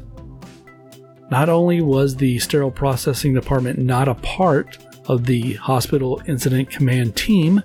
Not 1.30 1.50
only 1.50 1.82
was 1.82 2.16
the 2.16 2.40
sterile 2.40 2.72
processing 2.72 3.34
department 3.34 3.80
not 3.80 4.08
a 4.08 4.16
part 4.16 4.78
of 5.08 5.26
the 5.26 5.54
hospital 5.54 6.22
incident 6.28 6.70
command 6.70 7.16
team, 7.16 7.64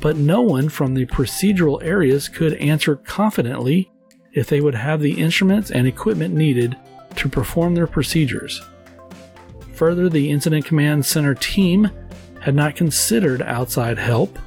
but 0.00 0.16
no 0.16 0.42
one 0.42 0.68
from 0.68 0.94
the 0.94 1.06
procedural 1.06 1.82
areas 1.82 2.28
could 2.28 2.54
answer 2.54 2.96
confidently 2.96 3.90
if 4.32 4.48
they 4.48 4.60
would 4.60 4.74
have 4.74 5.00
the 5.00 5.20
instruments 5.20 5.70
and 5.70 5.86
equipment 5.86 6.34
needed 6.34 6.76
to 7.16 7.28
perform 7.28 7.74
their 7.74 7.86
procedures. 7.86 8.60
Further, 9.74 10.08
the 10.08 10.30
Incident 10.30 10.64
Command 10.64 11.04
Center 11.04 11.34
team 11.34 11.90
had 12.40 12.54
not 12.54 12.76
considered 12.76 13.42
outside 13.42 13.98
help, 13.98 14.38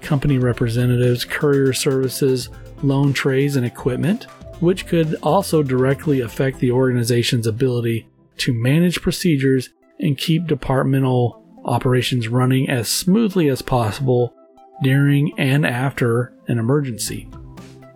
company 0.00 0.38
representatives, 0.38 1.24
courier 1.24 1.72
services, 1.72 2.48
loan 2.82 3.12
trays, 3.12 3.56
and 3.56 3.66
equipment, 3.66 4.26
which 4.60 4.86
could 4.86 5.14
also 5.22 5.62
directly 5.62 6.20
affect 6.20 6.58
the 6.58 6.70
organization's 6.70 7.46
ability 7.46 8.08
to 8.38 8.52
manage 8.52 9.02
procedures 9.02 9.70
and 10.00 10.18
keep 10.18 10.46
departmental 10.46 11.42
operations 11.64 12.28
running 12.28 12.68
as 12.68 12.88
smoothly 12.88 13.48
as 13.48 13.62
possible 13.62 14.34
during 14.82 15.38
and 15.38 15.66
after 15.66 16.32
an 16.48 16.58
emergency. 16.58 17.28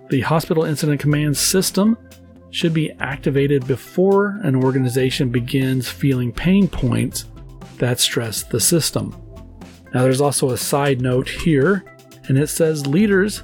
The 0.09 0.23
Hospital 0.23 0.65
Incident 0.65 1.01
Command 1.01 1.37
System 1.37 1.97
should 2.51 2.75
be 2.75 2.91
activated 2.99 3.67
before 3.67 4.41
an 4.43 4.57
organization 4.57 5.31
begins 5.31 5.89
feeling 5.89 6.33
pain 6.33 6.67
points 6.67 7.27
that 7.79 8.01
stress 8.01 8.43
the 8.43 8.61
system. 8.61 9.15
Now, 9.95 10.03
there's 10.03 10.21
also 10.21 10.51
a 10.51 10.59
side 10.59 11.01
note 11.01 11.29
here, 11.29 11.85
and 12.29 12.39
it 12.39 12.49
says 12.49 12.87
leaders 12.87 13.43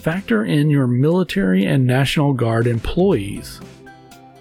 factor 0.00 0.44
in 0.44 0.70
your 0.70 0.86
military 0.86 1.64
and 1.66 1.86
National 1.86 2.32
Guard 2.32 2.66
employees. 2.66 3.60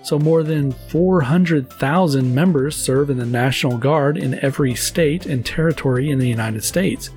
So, 0.01 0.17
more 0.17 0.41
than 0.41 0.71
400,000 0.71 2.33
members 2.33 2.75
serve 2.75 3.09
in 3.09 3.17
the 3.17 3.25
National 3.25 3.77
Guard 3.77 4.17
in 4.17 4.39
every 4.39 4.73
state 4.73 5.25
and 5.25 5.45
territory 5.45 6.09
in 6.09 6.17
the 6.17 6.27
United 6.29 6.63
States. 6.63 7.09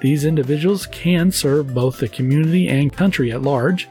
These 0.00 0.24
individuals 0.24 0.86
can 0.86 1.30
serve 1.30 1.74
both 1.74 1.98
the 1.98 2.08
community 2.08 2.68
and 2.68 2.92
country 2.92 3.32
at 3.32 3.42
large, 3.42 3.88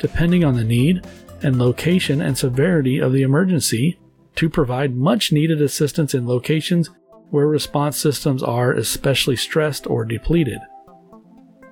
depending 0.00 0.44
on 0.44 0.54
the 0.54 0.64
need 0.64 1.04
and 1.42 1.58
location 1.58 2.20
and 2.22 2.38
severity 2.38 2.98
of 2.98 3.12
the 3.12 3.22
emergency, 3.22 3.98
to 4.36 4.48
provide 4.48 4.96
much 4.96 5.32
needed 5.32 5.60
assistance 5.60 6.14
in 6.14 6.26
locations 6.26 6.90
where 7.30 7.46
response 7.46 7.96
systems 7.96 8.42
are 8.42 8.72
especially 8.72 9.36
stressed 9.36 9.86
or 9.86 10.04
depleted. 10.04 10.58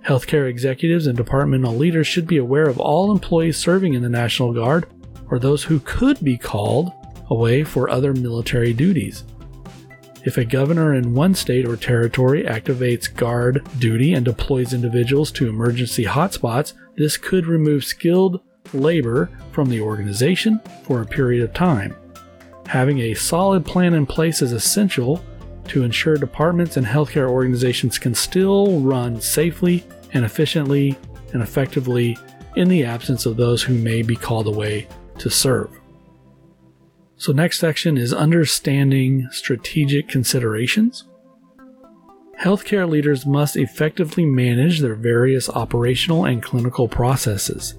Healthcare 0.05 0.49
executives 0.49 1.07
and 1.07 1.17
departmental 1.17 1.75
leaders 1.75 2.07
should 2.07 2.27
be 2.27 2.39
aware 2.39 2.69
of 2.69 2.81
all 2.81 3.13
employees 3.13 3.59
serving 3.59 3.95
in 3.95 4.03
the 4.03 4.09
National 4.09 4.53
Guard 4.53 4.87
or 5.31 5.39
those 5.39 5.63
who 5.63 5.81
could 5.81 6.23
be 6.25 6.37
called 6.37 6.91
away 7.29 7.63
for 7.65 7.91
other 7.91 8.13
military 8.13 8.73
duties. 8.73 9.25
If 10.25 10.37
a 10.37 10.45
governor 10.45 10.95
in 10.95 11.15
one 11.15 11.35
state 11.35 11.67
or 11.67 11.77
territory 11.77 12.45
activates 12.45 13.15
guard 13.15 13.67
duty 13.79 14.13
and 14.13 14.25
deploys 14.25 14.75
individuals 14.75 15.31
to 15.33 15.49
emergency 15.49 16.05
hotspots, 16.05 16.75
this 16.97 17.17
could 17.17 17.47
remove 17.47 17.85
skilled 17.85 18.41
labor 18.75 19.31
from 19.53 19.71
the 19.71 19.81
organization 19.81 20.61
for 20.85 21.01
a 21.01 21.07
period 21.07 21.43
of 21.43 21.55
time. 21.55 21.95
Having 22.67 23.01
a 23.01 23.15
solid 23.15 23.65
plan 23.65 23.95
in 23.95 24.07
place 24.07 24.43
is 24.43 24.53
essential 24.53 25.25
to 25.71 25.85
ensure 25.85 26.17
departments 26.17 26.77
and 26.77 26.85
healthcare 26.85 27.31
organizations 27.31 27.97
can 27.97 28.15
still 28.15 28.81
run 28.81 29.21
safely 29.21 29.85
and 30.13 30.25
efficiently 30.25 30.99
and 31.33 31.43
effectively 31.43 32.19
in 32.57 32.69
the 32.69 32.85
absence 32.85 33.25
of 33.25 33.37
those 33.37 33.63
who 33.63 33.75
may 33.75 34.03
be 34.03 34.17
called 34.17 34.49
away 34.49 34.89
to 35.19 35.31
serve. 35.31 35.71
So, 37.17 37.33
next 37.33 37.61
section 37.61 37.97
is 37.97 38.13
understanding 38.13 39.29
strategic 39.31 40.09
considerations. 40.09 41.05
Healthcare 42.41 42.89
leaders 42.89 43.25
must 43.25 43.57
effectively 43.57 44.25
manage 44.25 44.81
their 44.81 44.95
various 44.95 45.49
operational 45.49 46.25
and 46.25 46.43
clinical 46.43 46.89
processes. 46.89 47.75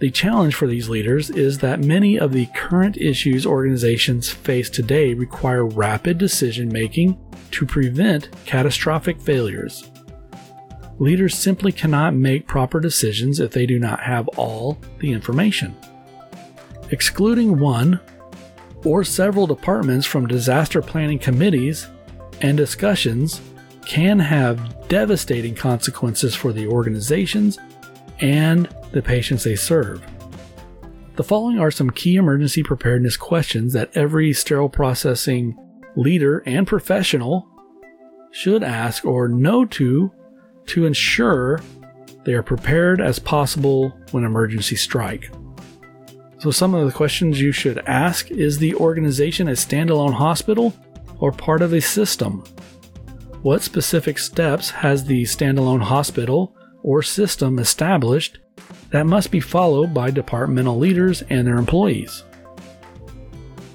The 0.00 0.10
challenge 0.10 0.54
for 0.56 0.66
these 0.66 0.88
leaders 0.88 1.30
is 1.30 1.58
that 1.58 1.80
many 1.80 2.18
of 2.18 2.32
the 2.32 2.46
current 2.46 2.96
issues 2.96 3.46
organizations 3.46 4.28
face 4.28 4.68
today 4.68 5.14
require 5.14 5.64
rapid 5.64 6.18
decision 6.18 6.68
making 6.68 7.16
to 7.52 7.64
prevent 7.64 8.28
catastrophic 8.44 9.20
failures. 9.20 9.88
Leaders 10.98 11.36
simply 11.36 11.70
cannot 11.70 12.14
make 12.14 12.46
proper 12.46 12.80
decisions 12.80 13.38
if 13.38 13.52
they 13.52 13.66
do 13.66 13.78
not 13.78 14.00
have 14.00 14.26
all 14.36 14.78
the 14.98 15.12
information. 15.12 15.76
Excluding 16.90 17.58
one 17.58 18.00
or 18.84 19.04
several 19.04 19.46
departments 19.46 20.06
from 20.06 20.26
disaster 20.26 20.82
planning 20.82 21.18
committees 21.18 21.88
and 22.42 22.56
discussions 22.56 23.40
can 23.86 24.18
have 24.18 24.88
devastating 24.88 25.54
consequences 25.54 26.34
for 26.34 26.52
the 26.52 26.66
organizations 26.66 27.58
and 28.24 28.74
the 28.92 29.02
patients 29.02 29.44
they 29.44 29.54
serve. 29.54 30.02
The 31.16 31.22
following 31.22 31.58
are 31.58 31.70
some 31.70 31.90
key 31.90 32.16
emergency 32.16 32.62
preparedness 32.62 33.18
questions 33.18 33.74
that 33.74 33.94
every 33.94 34.32
sterile 34.32 34.70
processing 34.70 35.54
leader 35.94 36.42
and 36.46 36.66
professional 36.66 37.46
should 38.32 38.64
ask 38.64 39.04
or 39.04 39.28
know 39.28 39.66
to 39.66 40.10
to 40.68 40.86
ensure 40.86 41.60
they 42.24 42.32
are 42.32 42.42
prepared 42.42 42.98
as 42.98 43.18
possible 43.18 43.90
when 44.12 44.24
emergencies 44.24 44.80
strike. 44.80 45.30
So, 46.38 46.50
some 46.50 46.74
of 46.74 46.86
the 46.86 46.92
questions 46.92 47.38
you 47.38 47.52
should 47.52 47.78
ask 47.86 48.30
is 48.30 48.56
the 48.56 48.74
organization 48.76 49.48
a 49.48 49.52
standalone 49.52 50.14
hospital 50.14 50.72
or 51.18 51.30
part 51.30 51.60
of 51.60 51.74
a 51.74 51.80
system? 51.80 52.42
What 53.42 53.60
specific 53.60 54.18
steps 54.18 54.70
has 54.70 55.04
the 55.04 55.24
standalone 55.24 55.82
hospital 55.82 56.56
or 56.84 57.02
system 57.02 57.58
established 57.58 58.38
that 58.90 59.06
must 59.06 59.32
be 59.32 59.40
followed 59.40 59.92
by 59.92 60.12
departmental 60.12 60.78
leaders 60.78 61.22
and 61.22 61.44
their 61.44 61.56
employees? 61.56 62.22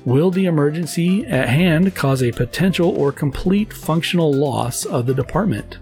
Will 0.06 0.32
the 0.32 0.46
emergency 0.46 1.26
at 1.26 1.50
hand 1.50 1.94
cause 1.94 2.24
a 2.24 2.32
potential 2.32 2.90
or 2.98 3.12
complete 3.12 3.74
functional 3.74 4.34
loss 4.34 4.86
of 4.86 5.06
the 5.06 5.14
department? 5.14 5.78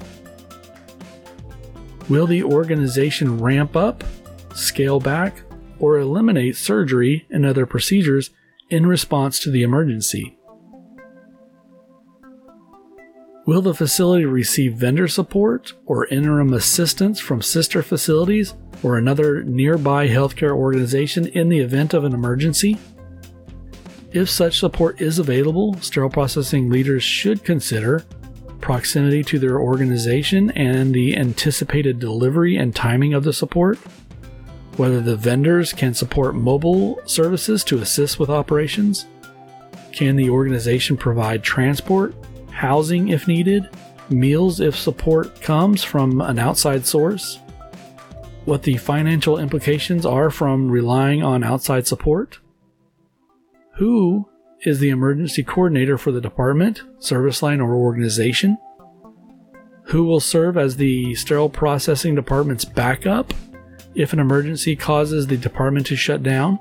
Will 2.10 2.26
the 2.26 2.42
organization 2.42 3.40
ramp 3.40 3.76
up, 3.76 4.04
scale 4.56 5.00
back, 5.00 5.44
or 5.80 6.00
eliminate 6.00 6.56
surgery 6.56 7.28
and 7.30 7.46
other 7.46 7.66
procedures 7.66 8.32
in 8.70 8.86
response 8.86 9.40
to 9.40 9.52
the 9.52 9.64
emergency. 9.64 10.37
Will 13.48 13.62
the 13.62 13.74
facility 13.74 14.26
receive 14.26 14.74
vendor 14.74 15.08
support 15.08 15.72
or 15.86 16.06
interim 16.08 16.54
assistance 16.54 17.18
from 17.18 17.42
sister 17.42 17.82
facilities 17.82 18.56
or 18.84 18.98
another 18.98 19.42
nearby 19.42 20.10
healthcare 20.10 20.52
organization 20.52 21.28
in 21.28 21.48
the 21.48 21.60
event 21.60 21.94
of 21.94 22.04
an 22.04 22.14
emergency? 22.14 22.78
If 24.12 24.30
such 24.30 24.60
support 24.60 25.00
is 25.00 25.18
available, 25.18 25.76
sterile 25.80 26.10
processing 26.10 26.70
leaders 26.70 27.04
should 27.04 27.46
consider 27.46 28.04
proximity 28.60 29.24
to 29.24 29.40
their 29.40 29.62
organization 29.62 30.52
and 30.52 30.94
the 30.94 31.16
anticipated 31.16 32.00
delivery 32.00 32.58
and 32.58 32.76
timing 32.76 33.14
of 33.14 33.24
the 33.24 33.32
support 33.32 33.80
whether 34.76 35.00
the 35.00 35.16
vendors 35.16 35.72
can 35.72 35.94
support 35.94 36.36
mobile 36.36 37.00
services 37.06 37.64
to 37.64 37.80
assist 37.80 38.20
with 38.20 38.30
operations, 38.30 39.08
can 39.92 40.18
the 40.18 40.30
organization 40.30 40.98
provide 40.98 41.42
transport, 41.42 42.14
housing 42.58 43.10
if 43.10 43.28
needed, 43.28 43.70
meals 44.10 44.60
if 44.60 44.76
support 44.76 45.40
comes 45.42 45.84
from 45.84 46.22
an 46.22 46.40
outside 46.40 46.86
source, 46.86 47.40
what 48.46 48.64
the 48.64 48.78
financial 48.78 49.38
implications 49.38 50.06
are 50.06 50.32
from 50.32 50.70
relying 50.70 51.22
on 51.22 51.44
outside 51.44 51.86
support, 51.86 52.40
who 53.76 54.28
is 54.62 54.80
the 54.80 54.90
emergency 54.90 55.44
coordinator 55.44 56.00
for 56.00 56.12
the 56.12 56.20
department, 56.20 56.82
service 56.98 57.44
line, 57.44 57.62
or 57.62 57.76
organization, 57.76 58.58
who 59.84 60.04
will 60.04 60.20
serve 60.20 60.58
as 60.58 60.78
the 60.78 61.14
sterile 61.14 61.50
processing 61.50 62.16
department's 62.16 62.66
backup 62.66 63.34
if 63.94 64.14
an 64.14 64.20
emergency 64.20 64.76
causes 64.76 65.28
the 65.28 65.38
department 65.38 65.86
to 65.86 65.96
shut 65.96 66.24
down? 66.24 66.58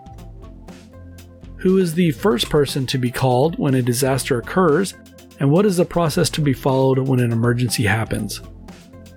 Who 1.60 1.78
is 1.78 1.94
the 1.94 2.10
first 2.10 2.50
person 2.50 2.84
to 2.86 2.98
be 2.98 3.10
called 3.10 3.58
when 3.58 3.74
a 3.74 3.82
disaster 3.82 4.38
occurs, 4.38 4.92
and 5.38 5.50
what 5.50 5.66
is 5.66 5.76
the 5.76 5.84
process 5.84 6.30
to 6.30 6.40
be 6.40 6.52
followed 6.52 6.98
when 6.98 7.20
an 7.20 7.32
emergency 7.32 7.84
happens? 7.84 8.40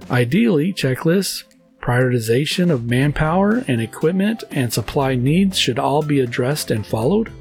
Ideally, 0.10 0.74
checklists, 0.74 1.44
prioritization 1.82 2.72
of 2.72 2.86
manpower 2.86 3.64
and 3.68 3.80
equipment, 3.82 4.44
and 4.52 4.72
supply 4.72 5.16
needs 5.16 5.58
should 5.58 5.80
all 5.80 6.02
be 6.02 6.20
addressed 6.20 6.72
and 6.72 6.86
followed. 6.86 7.32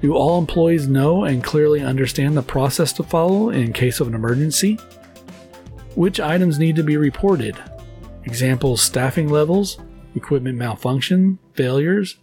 Do 0.00 0.14
all 0.14 0.38
employees 0.38 0.86
know 0.86 1.24
and 1.24 1.42
clearly 1.42 1.80
understand 1.80 2.36
the 2.36 2.42
process 2.42 2.92
to 2.94 3.02
follow 3.02 3.50
in 3.50 3.72
case 3.72 4.00
of 4.00 4.08
an 4.08 4.14
emergency? 4.14 4.78
Which 5.94 6.20
items 6.20 6.58
need 6.58 6.76
to 6.76 6.82
be 6.82 6.96
reported? 6.96 7.56
Examples 8.24 8.82
staffing 8.82 9.28
levels, 9.28 9.78
equipment 10.14 10.58
malfunction, 10.58 11.38
failures, 11.54 12.16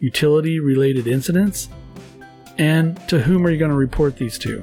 utility 0.00 0.60
related 0.60 1.06
incidents, 1.06 1.68
and 2.60 3.00
to 3.08 3.18
whom 3.18 3.46
are 3.46 3.50
you 3.50 3.56
going 3.56 3.70
to 3.70 3.76
report 3.76 4.16
these 4.16 4.38
to? 4.38 4.62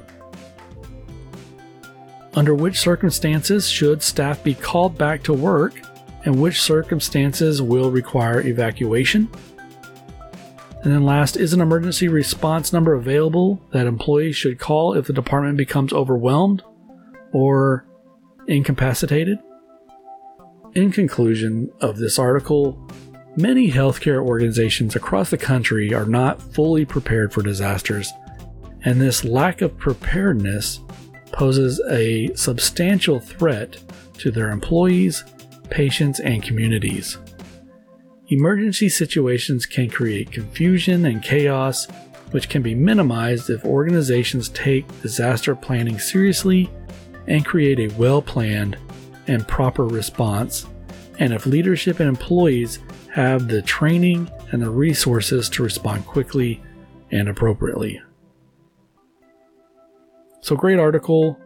Under 2.35 2.53
which 2.53 2.79
circumstances 2.79 3.67
should 3.67 4.03
staff 4.03 4.43
be 4.43 4.53
called 4.53 4.95
back 4.99 5.23
to 5.23 5.33
work, 5.33 5.81
and 6.23 6.39
which 6.39 6.61
circumstances 6.61 7.59
will 7.59 7.89
require 7.89 8.41
evacuation? 8.41 9.27
And 10.83 10.93
then 10.93 11.05
last, 11.05 11.37
is 11.37 11.53
an 11.53 11.61
emergency 11.61 12.07
response 12.07 12.71
number 12.71 12.93
available 12.93 13.59
that 13.71 13.87
employees 13.87 14.35
should 14.35 14.59
call 14.59 14.93
if 14.93 15.07
the 15.07 15.13
department 15.13 15.57
becomes 15.57 15.91
overwhelmed 15.91 16.61
or 17.33 17.83
incapacitated? 18.47 19.39
In 20.75 20.91
conclusion 20.91 21.71
of 21.81 21.97
this 21.97 22.19
article, 22.19 22.87
many 23.37 23.71
healthcare 23.71 24.21
organizations 24.21 24.95
across 24.95 25.29
the 25.29 25.37
country 25.37 25.93
are 25.93 26.05
not 26.05 26.41
fully 26.41 26.83
prepared 26.83 27.31
for 27.31 27.43
disasters, 27.43 28.11
and 28.83 28.99
this 28.99 29.23
lack 29.23 29.61
of 29.61 29.77
preparedness 29.77 30.79
poses 31.31 31.79
a 31.89 32.33
substantial 32.35 33.19
threat 33.19 33.77
to 34.17 34.31
their 34.31 34.49
employees, 34.49 35.23
patients, 35.69 36.19
and 36.19 36.41
communities. 36.41 37.17
Emergency 38.29 38.89
situations 38.89 39.65
can 39.65 39.89
create 39.89 40.31
confusion 40.31 41.05
and 41.05 41.21
chaos, 41.21 41.87
which 42.31 42.49
can 42.49 42.61
be 42.61 42.75
minimized 42.75 43.49
if 43.49 43.63
organizations 43.63 44.49
take 44.49 44.85
disaster 45.01 45.55
planning 45.55 45.99
seriously 45.99 46.69
and 47.27 47.45
create 47.45 47.79
a 47.79 47.93
well 47.95 48.21
planned 48.21 48.77
and 49.27 49.47
proper 49.47 49.85
response, 49.85 50.65
and 51.19 51.33
if 51.33 51.45
leadership 51.45 51.99
and 51.99 52.09
employees 52.09 52.79
have 53.17 53.47
the 53.47 53.63
training 53.63 54.29
and 54.51 54.61
the 54.61 54.69
resources 54.69 55.49
to 55.49 55.63
respond 55.63 56.05
quickly 56.05 56.61
and 57.09 57.27
appropriately. 57.27 57.99
So, 60.39 60.55
great 60.55 60.77
article. 60.77 61.39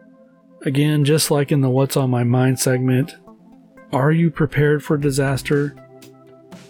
Again, 0.66 1.02
just 1.06 1.30
like 1.30 1.50
in 1.50 1.62
the 1.62 1.70
What's 1.70 1.96
on 1.96 2.10
My 2.10 2.24
Mind 2.24 2.60
segment, 2.60 3.16
are 3.90 4.12
you 4.12 4.30
prepared 4.30 4.84
for 4.84 4.98
disaster? 4.98 5.74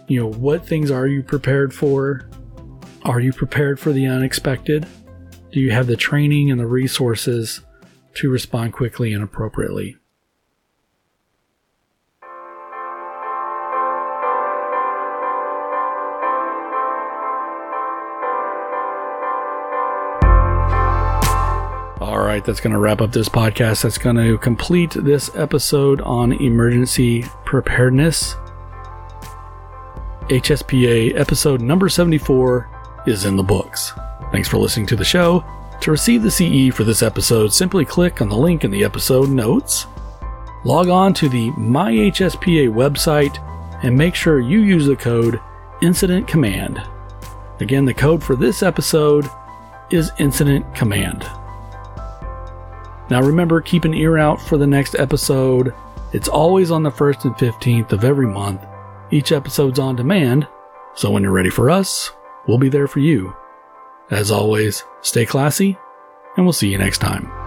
You 0.07 0.21
know, 0.21 0.31
what 0.31 0.65
things 0.65 0.93
are 0.93 1.09
you 1.09 1.25
prepared 1.25 1.75
for? 1.75 2.29
Are 3.05 3.19
you 3.19 3.33
prepared 3.33 3.81
for 3.81 3.91
the 3.91 4.07
unexpected? 4.07 4.87
Do 5.51 5.59
you 5.59 5.73
have 5.73 5.89
the 5.89 5.97
training 5.97 6.53
and 6.53 6.61
the 6.61 6.67
resources 6.69 7.63
to 8.15 8.31
respond 8.31 8.73
quickly 8.73 9.13
and 9.13 9.25
appropriately? 9.25 9.97
Right, 22.43 22.47
that's 22.47 22.61
going 22.61 22.73
to 22.73 22.79
wrap 22.79 23.01
up 23.01 23.13
this 23.13 23.29
podcast. 23.29 23.83
That's 23.83 23.99
going 23.99 24.17
to 24.17 24.37
complete 24.39 24.91
this 24.91 25.35
episode 25.37 26.01
on 26.01 26.33
emergency 26.33 27.25
preparedness. 27.45 28.35
HSPA 30.29 31.19
episode 31.19 31.61
number 31.61 31.89
74 31.89 32.69
is 33.07 33.25
in 33.27 33.37
the 33.37 33.43
books. 33.43 33.93
Thanks 34.33 34.49
for 34.49 34.59
listening 34.59 34.87
to 34.87 34.97
the 34.97 35.05
show. 35.05 35.45
To 35.83 35.91
receive 35.91 36.23
the 36.23 36.31
CE 36.31 36.75
for 36.75 36.85
this 36.85 37.03
episode, 37.03 37.53
simply 37.53 37.85
click 37.85 38.21
on 38.21 38.29
the 38.29 38.37
link 38.37 38.65
in 38.65 38.71
the 38.71 38.85
episode 38.85 39.29
notes. 39.29 39.87
Log 40.65 40.89
on 40.89 41.13
to 41.15 41.29
the 41.29 41.51
MyHSPA 41.53 42.73
website 42.73 43.39
and 43.85 43.97
make 43.97 44.15
sure 44.15 44.41
you 44.41 44.61
use 44.61 44.87
the 44.87 44.97
code 44.97 45.41
Incident 45.81 46.27
Command. 46.27 46.83
Again, 47.61 47.85
the 47.85 47.95
code 47.95 48.23
for 48.23 48.37
this 48.37 48.63
episode 48.63 49.29
is 49.91 50.11
Incident 50.19 50.75
Command. 50.75 51.29
Now 53.11 53.23
remember, 53.23 53.61
keep 53.61 53.85
an 53.85 53.95
ear 53.95 54.19
out 54.19 54.41
for 54.41 54.57
the 54.57 54.67
next 54.67 54.95
episode. 54.95 55.75
It's 56.13 56.29
always 56.29 56.71
on 56.71 56.83
the 56.83 56.91
1st 56.91 57.25
and 57.25 57.35
15th 57.35 57.93
of 57.93 58.05
every 58.05 58.27
month. 58.27 58.65
Each 59.11 59.33
episode's 59.33 59.79
on 59.79 59.97
demand, 59.97 60.47
so 60.95 61.11
when 61.11 61.23
you're 61.23 61.33
ready 61.33 61.51
for 61.51 61.71
us, 61.71 62.11
we'll 62.47 62.59
be 62.59 62.69
there 62.69 62.89
for 62.89 63.01
you. 63.01 63.35
As 64.11 64.31
always, 64.31 64.85
stay 65.01 65.27
classy, 65.27 65.79
and 66.37 66.45
we'll 66.45 66.53
see 66.53 66.69
you 66.69 66.79
next 66.79 66.99
time. 66.99 67.42